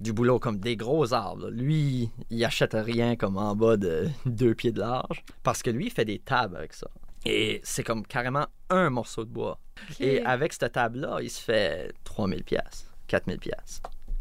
du 0.00 0.12
boulot 0.12 0.38
comme 0.38 0.58
des 0.58 0.76
gros 0.76 1.12
arbres. 1.14 1.44
là. 1.44 1.50
Lui, 1.50 2.10
il 2.30 2.44
achète 2.44 2.74
rien 2.74 3.16
comme 3.16 3.36
en 3.38 3.56
bas 3.56 3.76
de 3.78 4.08
deux 4.26 4.54
pieds 4.54 4.72
de 4.72 4.80
large 4.80 5.24
parce 5.42 5.62
que 5.62 5.70
lui, 5.70 5.86
il 5.86 5.90
fait 5.90 6.04
des 6.04 6.18
tables 6.18 6.56
avec 6.56 6.72
ça. 6.74 6.88
Et 7.24 7.62
c'est 7.64 7.82
comme 7.82 8.06
carrément 8.06 8.46
un 8.68 8.90
morceau 8.90 9.24
de 9.24 9.30
bois. 9.30 9.58
Et 9.98 10.20
avec 10.22 10.52
cette 10.52 10.72
table-là, 10.72 11.18
il 11.22 11.30
se 11.30 11.40
fait 11.40 11.92
3000 12.04 12.44
pièces, 12.44 12.86
4000 13.06 13.38
pièces. 13.38 13.80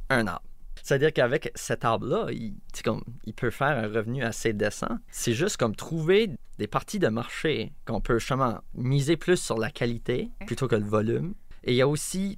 Un 0.09 0.25
arbre. 0.27 0.45
C'est-à-dire 0.83 1.13
qu'avec 1.13 1.49
cet 1.55 1.85
arbre-là, 1.85 2.27
il, 2.31 2.55
c'est 2.73 2.83
comme, 2.83 3.03
il 3.23 3.33
peut 3.33 3.49
faire 3.49 3.77
un 3.77 3.87
revenu 3.87 4.21
assez 4.21 4.51
décent. 4.51 4.97
C'est 5.09 5.33
juste 5.33 5.55
comme 5.55 5.75
trouver 5.75 6.29
des 6.59 6.67
parties 6.67 6.99
de 6.99 7.07
marché 7.07 7.71
qu'on 7.85 8.01
peut 8.01 8.19
justement 8.19 8.59
miser 8.75 9.15
plus 9.15 9.37
sur 9.37 9.57
la 9.57 9.71
qualité 9.71 10.29
plutôt 10.45 10.67
que 10.67 10.75
le 10.75 10.85
volume. 10.85 11.35
Et 11.63 11.71
il 11.71 11.75
y 11.77 11.81
a 11.81 11.87
aussi 11.87 12.37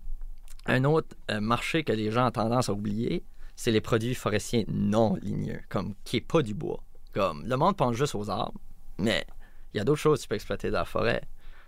un 0.67 0.83
autre 0.83 1.15
euh, 1.31 1.41
marché 1.41 1.83
que 1.83 1.91
les 1.91 2.11
gens 2.11 2.27
ont 2.27 2.31
tendance 2.31 2.69
à 2.69 2.73
oublier, 2.73 3.25
c'est 3.55 3.71
les 3.71 3.81
produits 3.81 4.13
forestiers 4.13 4.65
non 4.69 5.15
ligneux, 5.21 5.61
comme 5.69 5.95
qui 6.03 6.17
n'est 6.17 6.21
pas 6.21 6.43
du 6.43 6.53
bois. 6.53 6.83
Comme 7.13 7.45
le 7.47 7.57
monde 7.57 7.75
pense 7.75 7.95
juste 7.95 8.13
aux 8.13 8.29
arbres, 8.29 8.59
mais 8.99 9.25
il 9.73 9.77
y 9.77 9.79
a 9.79 9.83
d'autres 9.83 10.01
choses 10.01 10.19
que 10.19 10.23
tu 10.23 10.29
peux 10.29 10.35
exploiter 10.35 10.69
dans 10.69 10.79
la 10.79 10.85
forêt. 10.85 11.21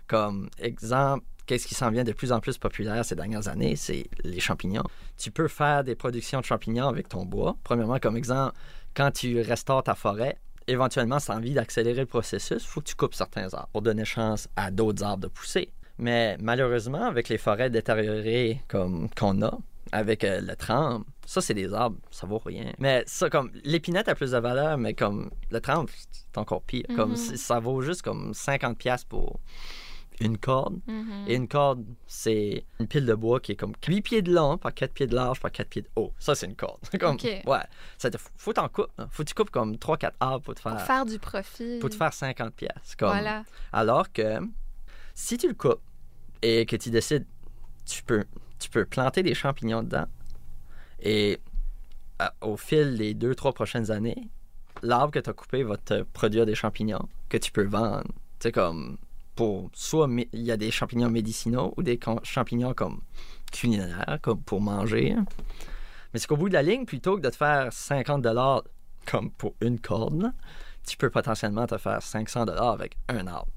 Comme 0.06 0.48
exemple, 0.58 1.24
qu'est-ce 1.48 1.66
qui 1.66 1.74
s'en 1.74 1.90
vient 1.90 2.04
de 2.04 2.12
plus 2.12 2.30
en 2.30 2.38
plus 2.38 2.58
populaire 2.58 3.04
ces 3.04 3.16
dernières 3.16 3.48
années, 3.48 3.74
c'est 3.74 4.06
les 4.22 4.38
champignons. 4.38 4.84
Tu 5.16 5.32
peux 5.32 5.48
faire 5.48 5.82
des 5.82 5.96
productions 5.96 6.38
de 6.40 6.44
champignons 6.44 6.86
avec 6.86 7.08
ton 7.08 7.24
bois. 7.24 7.56
Premièrement, 7.64 7.98
comme 7.98 8.16
exemple, 8.16 8.54
quand 8.94 9.10
tu 9.10 9.40
restaures 9.40 9.82
ta 9.82 9.94
forêt, 9.96 10.38
éventuellement, 10.68 11.18
si 11.18 11.26
tu 11.26 11.32
as 11.32 11.36
envie 11.36 11.54
d'accélérer 11.54 12.00
le 12.02 12.06
processus, 12.06 12.62
il 12.62 12.66
faut 12.66 12.80
que 12.80 12.86
tu 12.88 12.94
coupes 12.94 13.14
certains 13.14 13.52
arbres 13.54 13.68
pour 13.72 13.82
donner 13.82 14.04
chance 14.04 14.46
à 14.56 14.70
d'autres 14.70 15.02
arbres 15.02 15.22
de 15.24 15.28
pousser. 15.28 15.72
Mais 15.98 16.36
malheureusement, 16.40 17.04
avec 17.06 17.28
les 17.28 17.38
forêts 17.38 17.70
détériorées 17.70 18.62
comme 18.68 19.08
qu'on 19.18 19.42
a, 19.42 19.58
avec 19.90 20.22
euh, 20.24 20.40
le 20.42 20.54
tremble, 20.54 21.04
ça, 21.26 21.40
c'est 21.40 21.54
des 21.54 21.72
arbres, 21.72 21.96
ça 22.10 22.26
vaut 22.26 22.38
rien. 22.38 22.72
Mais 22.78 23.02
ça, 23.06 23.30
comme, 23.30 23.50
l'épinette 23.64 24.08
a 24.08 24.14
plus 24.14 24.30
de 24.32 24.38
valeur, 24.38 24.76
mais 24.78 24.92
comme, 24.94 25.30
le 25.50 25.60
tremble, 25.60 25.90
c'est 26.12 26.38
encore 26.38 26.62
pire. 26.62 26.84
Comme, 26.94 27.10
Mhm. 27.12 27.16
c'est- 27.16 27.36
ça 27.38 27.58
vaut 27.58 27.80
juste 27.82 28.02
comme 28.02 28.32
50$ 28.34 28.74
piastres 28.76 29.08
pour 29.08 29.40
une 30.20 30.36
corde. 30.38 30.80
Mhm. 30.86 31.24
Et 31.28 31.34
une 31.36 31.46
corde, 31.48 31.84
c'est 32.06 32.64
une 32.80 32.86
pile 32.88 33.06
de 33.06 33.14
bois 33.14 33.38
qui 33.40 33.52
est 33.52 33.56
comme 33.56 33.72
8 33.86 34.00
pieds 34.02 34.22
de 34.22 34.32
long 34.32 34.58
par 34.58 34.74
4 34.74 34.92
pieds 34.92 35.06
de 35.06 35.14
large 35.14 35.40
par 35.40 35.50
4 35.52 35.68
pieds 35.68 35.82
de 35.82 35.88
haut. 35.96 36.12
Ça, 36.18 36.34
c'est 36.34 36.46
une 36.46 36.56
corde. 36.56 36.80
comme. 37.00 37.16
Ouais. 37.46 37.58
Ça 37.98 38.10
te, 38.10 38.16
faut 38.36 38.52
t'en 38.52 38.68
couper. 38.68 38.90
hein. 38.98 39.06
Faut 39.10 39.22
que 39.22 39.28
tu 39.28 39.34
coupes 39.34 39.50
comme 39.50 39.74
3-4 39.76 40.12
arbres 40.20 40.44
pour 40.44 40.54
te 40.54 40.60
faire, 40.60 40.72
Pour 40.72 40.80
faire 40.82 41.04
du 41.06 41.18
profit. 41.18 41.78
pour 41.80 41.90
te 41.90 41.94
faire 41.94 42.12
50 42.12 42.54
pièces. 42.54 42.96
Comme... 42.98 43.08
Voilà. 43.10 43.44
Alors 43.72 44.12
que 44.12 44.40
si 45.14 45.36
tu 45.38 45.48
le 45.48 45.54
coupes 45.54 45.80
et 46.42 46.66
que 46.66 46.76
tu 46.76 46.90
décides, 46.90 47.26
tu 47.86 48.02
peux, 48.02 48.24
tu 48.58 48.68
peux 48.70 48.84
planter 48.84 49.22
des 49.22 49.34
champignons 49.34 49.82
dedans 49.82 50.06
et 51.00 51.38
à- 52.18 52.34
au 52.40 52.56
fil 52.56 52.96
des 52.98 53.14
2-3 53.14 53.52
prochaines 53.52 53.90
années, 53.90 54.28
l'arbre 54.82 55.12
que 55.12 55.18
tu 55.20 55.30
as 55.30 55.32
coupé 55.32 55.62
va 55.62 55.76
te 55.76 56.02
produire 56.02 56.44
des 56.46 56.54
champignons 56.54 57.08
que 57.28 57.36
tu 57.36 57.52
peux 57.52 57.64
vendre. 57.64 58.04
Tu 58.40 58.44
sais, 58.44 58.52
comme 58.52 58.98
pour 59.38 59.70
soit 59.72 60.08
il 60.32 60.42
y 60.42 60.50
a 60.50 60.56
des 60.56 60.72
champignons 60.72 61.10
médicinaux 61.10 61.72
ou 61.76 61.84
des 61.84 62.00
champignons 62.24 62.74
comme 62.74 63.02
culinaires, 63.52 64.18
comme 64.20 64.42
pour 64.42 64.60
manger. 64.60 65.14
Mais 66.12 66.18
c'est 66.18 66.26
qu'au 66.26 66.36
bout 66.36 66.48
de 66.48 66.54
la 66.54 66.62
ligne, 66.62 66.84
plutôt 66.84 67.14
que 67.16 67.20
de 67.20 67.30
te 67.30 67.36
faire 67.36 67.72
50 67.72 68.20
dollars 68.20 68.64
comme 69.06 69.30
pour 69.30 69.54
une 69.60 69.78
corde, 69.78 70.32
tu 70.84 70.96
peux 70.96 71.08
potentiellement 71.08 71.68
te 71.68 71.78
faire 71.78 72.02
500 72.02 72.46
dollars 72.46 72.72
avec 72.72 72.96
un 73.08 73.28
arbre. 73.28 73.52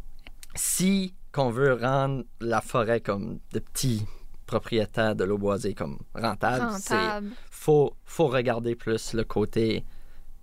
Si 0.53 1.15
qu'on 1.31 1.49
veut 1.49 1.73
rendre 1.73 2.25
la 2.41 2.61
forêt 2.61 3.01
comme 3.01 3.39
de 3.51 3.57
petits 3.57 4.05
propriétaires 4.45 5.15
de 5.15 5.23
l'eau 5.23 5.39
boisée 5.39 5.73
comme 5.73 5.97
rentable, 6.13 6.73
c'est 6.79 6.93
Rentable. 6.93 7.29
faut 7.49 7.95
faut 8.05 8.27
regarder 8.27 8.75
plus 8.75 9.13
le 9.13 9.23
côté 9.23 9.83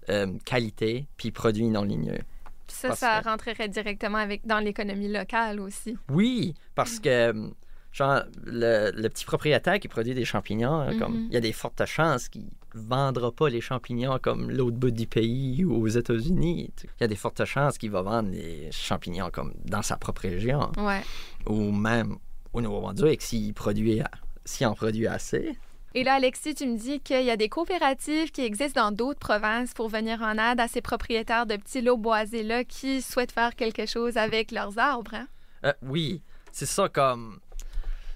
euh, 0.08 0.36
qualité 0.44 1.06
puis 1.16 1.30
produits 1.30 1.68
non 1.68 1.84
ligneux. 1.84 2.22
Puis 2.68 2.76
ça, 2.76 2.88
Parce 2.88 3.00
ça 3.00 3.20
que- 3.20 3.28
rentrerait 3.28 3.68
directement 3.68 4.18
avec, 4.18 4.46
dans 4.46 4.60
l'économie 4.60 5.08
locale 5.12 5.58
aussi. 5.60 5.96
Oui, 6.10 6.54
parce 6.76 7.00
que 7.00 7.08
euh, 7.08 7.48
genre 7.92 8.22
le, 8.44 8.92
le 8.94 9.08
petit 9.08 9.24
propriétaire 9.24 9.80
qui 9.80 9.88
produit 9.88 10.14
des 10.14 10.24
champignons, 10.26 10.86
comme 10.98 11.14
Mhm. 11.22 11.26
il 11.30 11.34
y 11.34 11.36
a 11.36 11.40
des 11.40 11.52
fortes 11.54 11.84
chances 11.86 12.28
qu'il 12.28 12.44
vendra 12.74 13.32
pas 13.32 13.48
les 13.48 13.62
champignons 13.62 14.18
comme 14.22 14.50
l'autre 14.50 14.76
bout 14.76 14.90
du 14.90 15.06
pays 15.06 15.64
ou 15.64 15.82
aux 15.82 15.88
États-Unis. 15.88 16.70
Il 16.84 16.90
y 17.00 17.04
a 17.04 17.08
des 17.08 17.16
fortes 17.16 17.44
chances 17.46 17.78
qu'il 17.78 17.90
va 17.90 18.02
vendre 18.02 18.30
les 18.30 18.68
champignons 18.70 19.30
comme 19.32 19.54
dans 19.64 19.82
sa 19.82 19.96
propre 19.96 20.20
région 20.22 20.70
Ouais. 20.76 21.00
ou 21.46 21.72
même 21.72 22.16
au 22.52 22.60
Nouveau-Brunswick 22.60 23.22
s'il 23.22 23.54
produit 23.54 24.02
s'il 24.44 24.66
en 24.66 24.74
produit 24.74 25.06
assez. 25.06 25.58
Et 25.94 26.04
là, 26.04 26.14
Alexis, 26.14 26.54
tu 26.54 26.66
me 26.66 26.76
dis 26.76 27.00
qu'il 27.00 27.24
y 27.24 27.30
a 27.30 27.36
des 27.36 27.48
coopératives 27.48 28.30
qui 28.30 28.42
existent 28.42 28.88
dans 28.88 28.92
d'autres 28.92 29.18
provinces 29.18 29.72
pour 29.72 29.88
venir 29.88 30.20
en 30.22 30.32
aide 30.32 30.60
à 30.60 30.68
ces 30.68 30.82
propriétaires 30.82 31.46
de 31.46 31.56
petits 31.56 31.80
lots 31.80 31.96
boisés-là 31.96 32.64
qui 32.64 33.00
souhaitent 33.00 33.32
faire 33.32 33.56
quelque 33.56 33.86
chose 33.86 34.16
avec 34.16 34.52
leurs 34.52 34.78
arbres. 34.78 35.14
hein? 35.14 35.28
Euh, 35.64 35.72
oui, 35.82 36.22
c'est 36.52 36.66
ça 36.66 36.88
comme. 36.88 37.40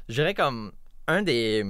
Je 0.09 0.15
dirais 0.15 0.35
comme 0.35 0.73
un 1.07 1.23
des. 1.23 1.65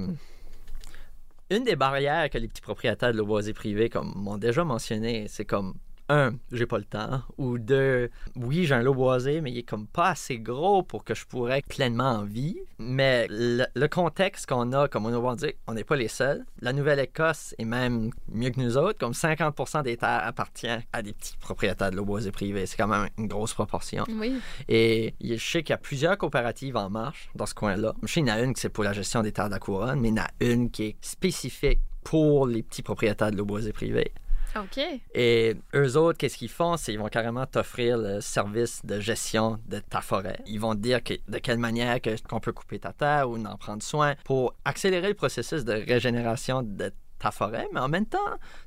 Une 1.49 1.63
des 1.63 1.75
barrières 1.75 2.29
que 2.29 2.37
les 2.37 2.47
petits 2.47 2.61
propriétaires 2.61 3.11
de 3.11 3.17
l'eau 3.17 3.25
boisée 3.25 3.53
privée 3.53 3.89
comme 3.89 4.13
m'ont 4.15 4.37
déjà 4.37 4.63
mentionné, 4.63 5.27
c'est 5.27 5.45
comme 5.45 5.75
un, 6.09 6.33
j'ai 6.51 6.65
pas 6.65 6.77
le 6.77 6.85
temps, 6.85 7.21
ou 7.37 7.57
deux, 7.57 8.09
oui, 8.35 8.65
j'ai 8.65 8.75
un 8.75 8.81
lot 8.81 8.93
boisé, 8.93 9.41
mais 9.41 9.51
il 9.51 9.57
est 9.57 9.63
comme 9.63 9.87
pas 9.87 10.09
assez 10.09 10.37
gros 10.37 10.83
pour 10.83 11.03
que 11.03 11.13
je 11.13 11.25
pourrais 11.25 11.61
pleinement 11.61 12.11
en 12.11 12.23
vivre. 12.23 12.59
Mais 12.79 13.27
le, 13.29 13.65
le 13.73 13.87
contexte 13.87 14.47
qu'on 14.47 14.71
a, 14.73 14.87
comme 14.87 15.05
on 15.05 15.21
va 15.21 15.35
dire, 15.35 15.53
on 15.67 15.73
n'est 15.73 15.83
pas 15.83 15.95
les 15.95 16.07
seuls. 16.07 16.45
La 16.59 16.73
Nouvelle-Écosse 16.73 17.55
est 17.57 17.65
même 17.65 18.11
mieux 18.27 18.49
que 18.49 18.59
nous 18.59 18.77
autres, 18.77 18.99
comme 18.99 19.13
50% 19.13 19.83
des 19.83 19.97
terres 19.97 20.21
appartient 20.23 20.67
à 20.91 21.01
des 21.01 21.13
petits 21.13 21.37
propriétaires 21.37 21.91
de 21.91 21.95
l'eau 21.95 22.05
boisée 22.05 22.31
privée. 22.31 22.65
C'est 22.65 22.77
quand 22.77 22.87
même 22.87 23.09
une 23.17 23.27
grosse 23.27 23.53
proportion. 23.53 24.05
Oui. 24.09 24.39
Et 24.67 25.13
je 25.21 25.35
sais 25.35 25.63
qu'il 25.63 25.71
y 25.71 25.73
a 25.73 25.77
plusieurs 25.77 26.17
coopératives 26.17 26.75
en 26.77 26.89
marche 26.89 27.29
dans 27.35 27.45
ce 27.45 27.53
coin-là. 27.53 27.93
Je 28.03 28.07
sais 28.07 28.21
qu'il 28.21 28.29
y 28.29 28.31
en 28.31 28.35
a 28.35 28.41
une 28.41 28.53
qui 28.53 28.61
c'est 28.61 28.69
pour 28.69 28.83
la 28.83 28.93
gestion 28.93 29.21
des 29.21 29.31
terres 29.31 29.47
de 29.47 29.53
la 29.53 29.59
couronne, 29.59 29.99
mais 29.99 30.09
il 30.09 30.17
y 30.17 30.19
en 30.19 30.23
a 30.23 30.29
une 30.39 30.69
qui 30.69 30.83
est 30.83 30.95
spécifique 31.01 31.79
pour 32.03 32.47
les 32.47 32.63
petits 32.63 32.83
propriétaires 32.83 33.31
de 33.31 33.37
l'eau 33.37 33.45
boisée 33.45 33.73
privée. 33.73 34.11
OK. 34.55 34.79
Et 35.15 35.55
eux 35.75 35.97
autres, 35.97 36.17
qu'est-ce 36.17 36.37
qu'ils 36.37 36.49
font? 36.49 36.77
C'est 36.77 36.91
qu'ils 36.91 36.99
vont 36.99 37.07
carrément 37.09 37.45
t'offrir 37.45 37.97
le 37.97 38.21
service 38.21 38.85
de 38.85 38.99
gestion 38.99 39.59
de 39.67 39.79
ta 39.79 40.01
forêt. 40.01 40.39
Ils 40.45 40.59
vont 40.59 40.75
te 40.75 40.79
dire 40.81 41.03
que- 41.03 41.13
de 41.27 41.37
quelle 41.39 41.57
manière 41.57 42.01
que- 42.01 42.21
qu'on 42.27 42.39
peut 42.39 42.51
couper 42.53 42.79
ta 42.79 42.93
terre 42.93 43.29
ou 43.29 43.37
en 43.43 43.57
prendre 43.57 43.81
soin 43.83 44.15
pour 44.23 44.53
accélérer 44.65 45.07
le 45.09 45.13
processus 45.15 45.65
de 45.65 45.73
régénération 45.73 46.61
de 46.63 46.91
ta 47.19 47.31
forêt, 47.31 47.67
mais 47.73 47.79
en 47.79 47.87
même 47.87 48.05
temps, 48.05 48.19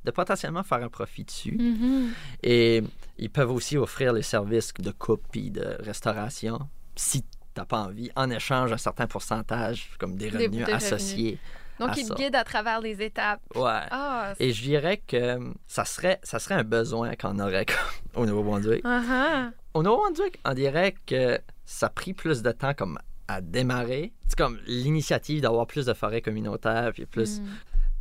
de 0.04 0.10
potentiellement 0.10 0.62
faire 0.62 0.82
un 0.82 0.88
profit 0.88 1.24
dessus. 1.24 1.56
Mhm. 1.58 2.10
Et 2.42 2.82
ils 3.18 3.30
peuvent 3.30 3.50
aussi 3.52 3.76
offrir 3.76 4.12
les 4.14 4.22
services 4.22 4.72
de 4.78 4.90
coupe 4.90 5.24
et 5.34 5.50
de 5.50 5.76
restauration 5.80 6.58
si 6.94 7.22
t'as 7.52 7.64
pas 7.66 7.80
envie, 7.80 8.10
en 8.16 8.30
échange 8.30 8.70
d'un 8.70 8.76
certain 8.78 9.06
pourcentage, 9.06 9.90
comme 9.98 10.16
des 10.16 10.28
revenus 10.30 10.64
des 10.66 10.72
associés. 10.72 11.38
Donc, 11.78 11.90
à 11.90 11.94
ils 11.96 12.02
te 12.02 12.08
ça. 12.08 12.14
guident 12.14 12.36
à 12.36 12.44
travers 12.44 12.80
les 12.80 13.02
étapes. 13.02 13.40
Ouais. 13.54 13.82
Ah, 13.90 14.32
Et 14.38 14.52
je 14.52 14.62
dirais 14.62 15.02
que 15.06 15.38
ça 15.66 15.84
serait, 15.84 16.18
ça 16.22 16.38
serait 16.38 16.54
un 16.54 16.64
besoin 16.64 17.14
qu'on 17.16 17.38
aurait 17.38 17.66
au 18.14 18.24
Nouveau-Brunswick. 18.26 18.82
ah. 18.84 19.50
Au 19.74 19.82
Nouveau-Brunswick, 19.82 20.40
on 20.44 20.54
dirait 20.54 20.94
que 21.06 21.38
ça 21.64 21.86
a 21.86 21.90
pris 21.90 22.14
plus 22.14 22.42
de 22.42 22.50
temps 22.52 22.72
comme 22.74 22.98
à 23.28 23.40
démarrer. 23.40 24.12
C'est 24.28 24.38
comme 24.38 24.58
l'initiative 24.66 25.40
d'avoir 25.42 25.66
plus 25.66 25.84
de 25.86 25.92
forêts 25.94 26.22
communautaires, 26.22 26.92
puis 26.94 27.06
plus... 27.06 27.40
Mm. 27.40 27.44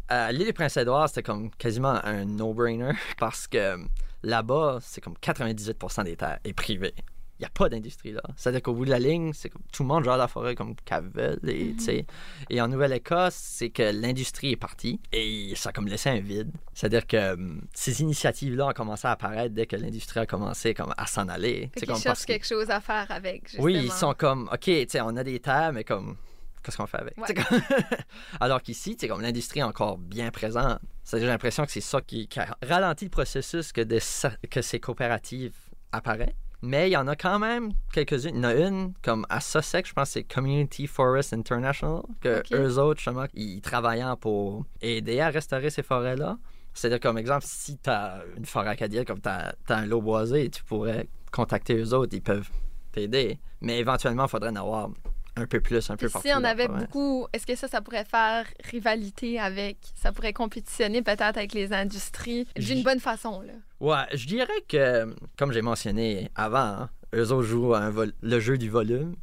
À 0.07 0.31
l'île 0.31 0.45
des 0.45 0.53
Princes-Édouard, 0.53 1.09
c'était 1.09 1.23
comme 1.23 1.49
quasiment 1.49 1.99
un 2.05 2.25
no-brainer 2.25 2.91
parce 3.17 3.47
que 3.47 3.75
là-bas, 4.21 4.77
c'est 4.81 5.01
comme 5.01 5.15
98% 5.19 6.03
des 6.03 6.15
terres 6.15 6.37
est 6.43 6.53
privé. 6.53 6.93
Il 7.37 7.41
n'y 7.41 7.45
a 7.47 7.49
pas 7.49 7.67
d'industrie 7.67 8.13
là. 8.13 8.21
C'est-à-dire 8.37 8.61
qu'au 8.61 8.73
bout 8.73 8.85
de 8.85 8.89
la 8.91 8.99
ligne, 8.99 9.33
c'est 9.33 9.49
tout 9.73 9.83
le 9.83 9.87
monde 9.87 10.05
gère 10.05 10.15
la 10.15 10.29
forêt 10.29 10.55
comme 10.55 10.73
qu'elle 10.85 11.09
veut. 11.13 11.37
Et, 11.49 11.73
tu 11.75 11.83
sais. 11.83 12.05
et 12.49 12.61
en 12.61 12.69
Nouvelle-Écosse, 12.69 13.33
c'est 13.35 13.69
que 13.71 13.83
l'industrie 13.83 14.51
est 14.53 14.55
partie 14.55 15.01
et 15.11 15.51
ça 15.57 15.69
a 15.69 15.71
comme 15.73 15.87
laissé 15.87 16.09
un 16.09 16.19
vide. 16.21 16.49
C'est-à-dire 16.73 17.05
que 17.05 17.33
hum, 17.33 17.61
ces 17.73 18.01
initiatives-là 18.01 18.67
ont 18.67 18.73
commencé 18.73 19.05
à 19.07 19.11
apparaître 19.11 19.53
dès 19.53 19.65
que 19.65 19.75
l'industrie 19.75 20.21
a 20.21 20.25
commencé 20.25 20.73
comme 20.73 20.93
à 20.97 21.07
s'en 21.07 21.27
aller. 21.27 21.71
Comme 21.85 21.97
cherchent 21.99 22.21
que- 22.21 22.27
quelque 22.27 22.47
chose 22.47 22.69
à 22.69 22.79
faire 22.79 23.05
avec, 23.11 23.43
justement. 23.43 23.65
oui, 23.65 23.81
ils 23.83 23.91
sont 23.91 24.13
comme, 24.17 24.49
OK, 24.53 24.69
on 25.01 25.17
a 25.17 25.23
des 25.25 25.39
terres, 25.41 25.73
mais 25.73 25.83
comme, 25.83 26.15
qu'est-ce 26.63 26.77
qu'on 26.77 26.87
fait 26.87 26.99
avec? 27.01 27.17
Ouais. 27.17 27.33
Comme- 27.33 27.61
Alors 28.39 28.61
qu'ici, 28.61 28.95
comme 28.95 29.21
l'industrie 29.21 29.59
est 29.59 29.63
encore 29.63 29.97
bien 29.97 30.31
présente. 30.31 30.79
Ça, 31.03 31.19
J'ai 31.19 31.27
l'impression 31.27 31.65
que 31.65 31.71
c'est 31.71 31.81
ça 31.81 31.99
qui, 32.01 32.27
qui 32.29 32.39
a 32.39 32.57
ralenti 32.63 33.05
le 33.05 33.11
processus 33.11 33.71
que, 33.73 33.81
de, 33.81 33.99
sa- 33.99 34.31
que 34.49 34.61
ces 34.61 34.79
coopératives 34.79 35.53
apparaissent. 35.91 36.33
Mais 36.65 36.89
il 36.89 36.93
y 36.93 36.97
en 36.97 37.07
a 37.07 37.15
quand 37.15 37.37
même 37.37 37.71
quelques-unes. 37.93 38.31
Il 38.33 38.37
y 38.37 38.39
en 38.39 38.43
a 38.43 38.53
une, 38.55 38.93
comme 39.03 39.25
à 39.29 39.39
Sussex, 39.39 39.89
je 39.89 39.93
pense 39.93 40.09
que 40.09 40.13
c'est 40.13 40.23
Community 40.23 40.87
Forest 40.87 41.33
International, 41.33 42.01
que 42.21 42.39
Ok. 42.39 42.51
eux 42.53 42.79
autres, 42.79 42.99
justement, 42.99 43.25
ils 43.35 43.61
travaillant 43.61 44.17
pour 44.17 44.65
aider 44.81 45.19
à 45.19 45.29
restaurer 45.29 45.69
ces 45.69 45.83
forêts-là. 45.83 46.37
C'est-à-dire, 46.73 46.99
comme 46.99 47.17
exemple, 47.19 47.45
si 47.47 47.77
tu 47.77 47.89
as 47.89 48.23
une 48.35 48.45
forêt 48.45 48.69
acadienne, 48.69 49.05
comme 49.05 49.21
tu 49.21 49.29
as, 49.29 49.55
un 49.69 49.85
lot 49.85 50.01
boisé, 50.01 50.49
tu 50.49 50.63
pourrais 50.63 51.07
contacter 51.31 51.75
eux 51.77 51.93
autres, 51.93 52.15
ils 52.15 52.21
peuvent 52.21 52.49
t'aider. 52.91 53.37
Mais 53.61 53.77
éventuellement, 53.77 54.25
il 54.25 54.29
faudrait 54.29 54.49
en 54.49 54.55
avoir 54.55 54.89
un 55.35 55.45
peu 55.45 55.59
plus, 55.59 55.89
un 55.89 55.97
peu 55.97 56.07
partout. 56.09 56.27
si 56.27 56.33
on 56.33 56.43
avait 56.43 56.67
beaucoup, 56.67 57.27
est-ce 57.33 57.45
que 57.45 57.55
ça, 57.55 57.67
ça 57.67 57.81
pourrait 57.81 58.05
faire 58.05 58.45
rivalité 58.63 59.39
avec, 59.39 59.77
ça 59.95 60.11
pourrait 60.11 60.33
compétitionner 60.33 61.01
peut-être 61.01 61.37
avec 61.37 61.53
les 61.53 61.73
industries 61.73 62.47
d'une 62.55 62.83
bonne 62.83 62.99
façon, 62.99 63.41
là? 63.41 63.53
Ouais, 63.79 64.05
je 64.17 64.27
dirais 64.27 64.47
que, 64.67 65.13
comme 65.37 65.51
j'ai 65.51 65.61
mentionné 65.61 66.31
avant, 66.35 66.57
hein, 66.59 66.89
eux 67.13 67.31
autres 67.31 67.47
jouent 67.47 67.75
un 67.75 67.93
le 68.21 68.39
jeu 68.39 68.57
du 68.57 68.69
volume, 68.69 69.15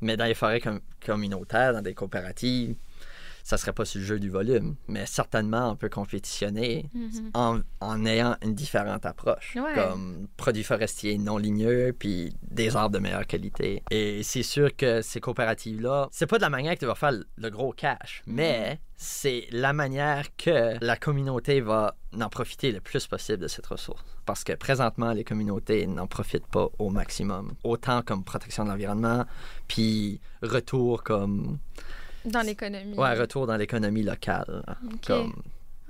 mais 0.00 0.16
dans 0.16 0.24
les 0.24 0.34
forêts 0.34 0.60
com- 0.60 0.80
communautaires, 1.04 1.72
dans 1.74 1.82
des 1.82 1.94
coopératives, 1.94 2.76
ça 3.44 3.56
serait 3.56 3.72
pas 3.72 3.84
sur 3.84 4.00
le 4.00 4.06
jeu 4.06 4.18
du 4.20 4.30
volume, 4.30 4.76
mais 4.88 5.06
certainement 5.06 5.70
on 5.70 5.76
peut 5.76 5.88
compétitionner 5.88 6.88
Mhm. 6.94 7.30
en, 7.34 7.60
en 7.80 8.04
ayant 8.06 8.36
une 8.42 8.54
différente 8.54 9.06
approche, 9.06 9.56
Ouais. 9.56 9.74
comme 9.74 10.26
produits 10.36 10.64
forestiers 10.64 11.18
non 11.18 11.36
ligneux, 11.38 11.94
puis 11.98 12.34
des 12.42 12.76
arbres 12.76 12.94
de 12.94 12.98
meilleure 13.00 13.26
qualité. 13.26 13.82
Et 13.90 14.22
c'est 14.22 14.42
sûr 14.42 14.74
que 14.76 15.02
ces 15.02 15.20
coopératives-là, 15.20 16.08
c'est 16.12 16.26
pas 16.26 16.36
de 16.36 16.42
la 16.42 16.50
manière 16.50 16.74
que 16.74 16.80
tu 16.80 16.86
vas 16.86 16.94
faire 16.94 17.12
le 17.12 17.50
gros 17.50 17.72
cash, 17.72 18.22
Mhm. 18.26 18.34
mais 18.34 18.80
c'est 18.96 19.46
la 19.50 19.72
manière 19.72 20.26
que 20.36 20.76
la 20.84 20.96
communauté 20.96 21.60
va 21.60 21.96
en 22.20 22.28
profiter 22.28 22.70
le 22.72 22.80
plus 22.80 23.06
possible 23.06 23.38
de 23.38 23.48
cette 23.48 23.66
ressource. 23.66 24.04
Parce 24.26 24.44
que 24.44 24.52
présentement, 24.52 25.12
les 25.12 25.24
communautés 25.24 25.86
n'en 25.86 26.06
profitent 26.06 26.46
pas 26.46 26.68
au 26.78 26.90
maximum. 26.90 27.54
Autant 27.64 28.02
comme 28.02 28.24
protection 28.24 28.64
de 28.64 28.68
l'environnement, 28.70 29.24
puis 29.68 30.20
retour 30.42 31.02
comme... 31.02 31.58
Dans 32.24 32.42
l'économie. 32.42 32.96
Ouais, 32.96 33.14
retour 33.14 33.46
dans 33.46 33.56
l'économie 33.56 34.02
locale. 34.02 34.62
Comme... 35.06 35.34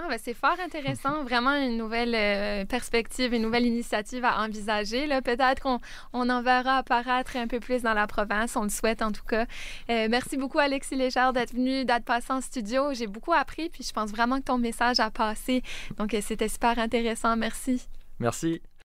Ah, 0.02 0.08
ben, 0.08 0.18
c'est 0.22 0.34
fort 0.34 0.56
intéressant. 0.64 1.24
Vraiment 1.24 1.54
une 1.54 1.76
nouvelle 1.76 2.14
euh, 2.14 2.64
perspective, 2.64 3.34
une 3.34 3.42
nouvelle 3.42 3.66
initiative 3.66 4.24
à 4.24 4.40
envisager. 4.40 5.06
Là. 5.06 5.20
Peut-être 5.20 5.60
qu'on 5.60 5.78
on 6.14 6.30
en 6.30 6.42
verra 6.42 6.78
apparaître 6.78 7.36
un 7.36 7.46
peu 7.46 7.60
plus 7.60 7.82
dans 7.82 7.92
la 7.92 8.06
province. 8.06 8.56
On 8.56 8.62
le 8.62 8.70
souhaite 8.70 9.02
en 9.02 9.12
tout 9.12 9.24
cas. 9.24 9.44
Euh, 9.90 10.08
merci 10.10 10.38
beaucoup, 10.38 10.58
Alexis 10.58 10.96
Léger, 10.96 11.30
d'être 11.34 11.52
venu, 11.52 11.84
d'être 11.84 12.04
passé 12.04 12.32
en 12.32 12.40
studio. 12.40 12.94
J'ai 12.94 13.08
beaucoup 13.08 13.34
appris, 13.34 13.68
puis 13.68 13.84
je 13.84 13.92
pense 13.92 14.10
vraiment 14.10 14.38
que 14.38 14.44
ton 14.44 14.58
message 14.58 15.00
a 15.00 15.10
passé. 15.10 15.62
Donc, 15.98 16.14
euh, 16.14 16.20
c'était 16.22 16.48
super 16.48 16.78
intéressant. 16.78 17.36
Merci. 17.36 17.86
Merci. 18.18 18.62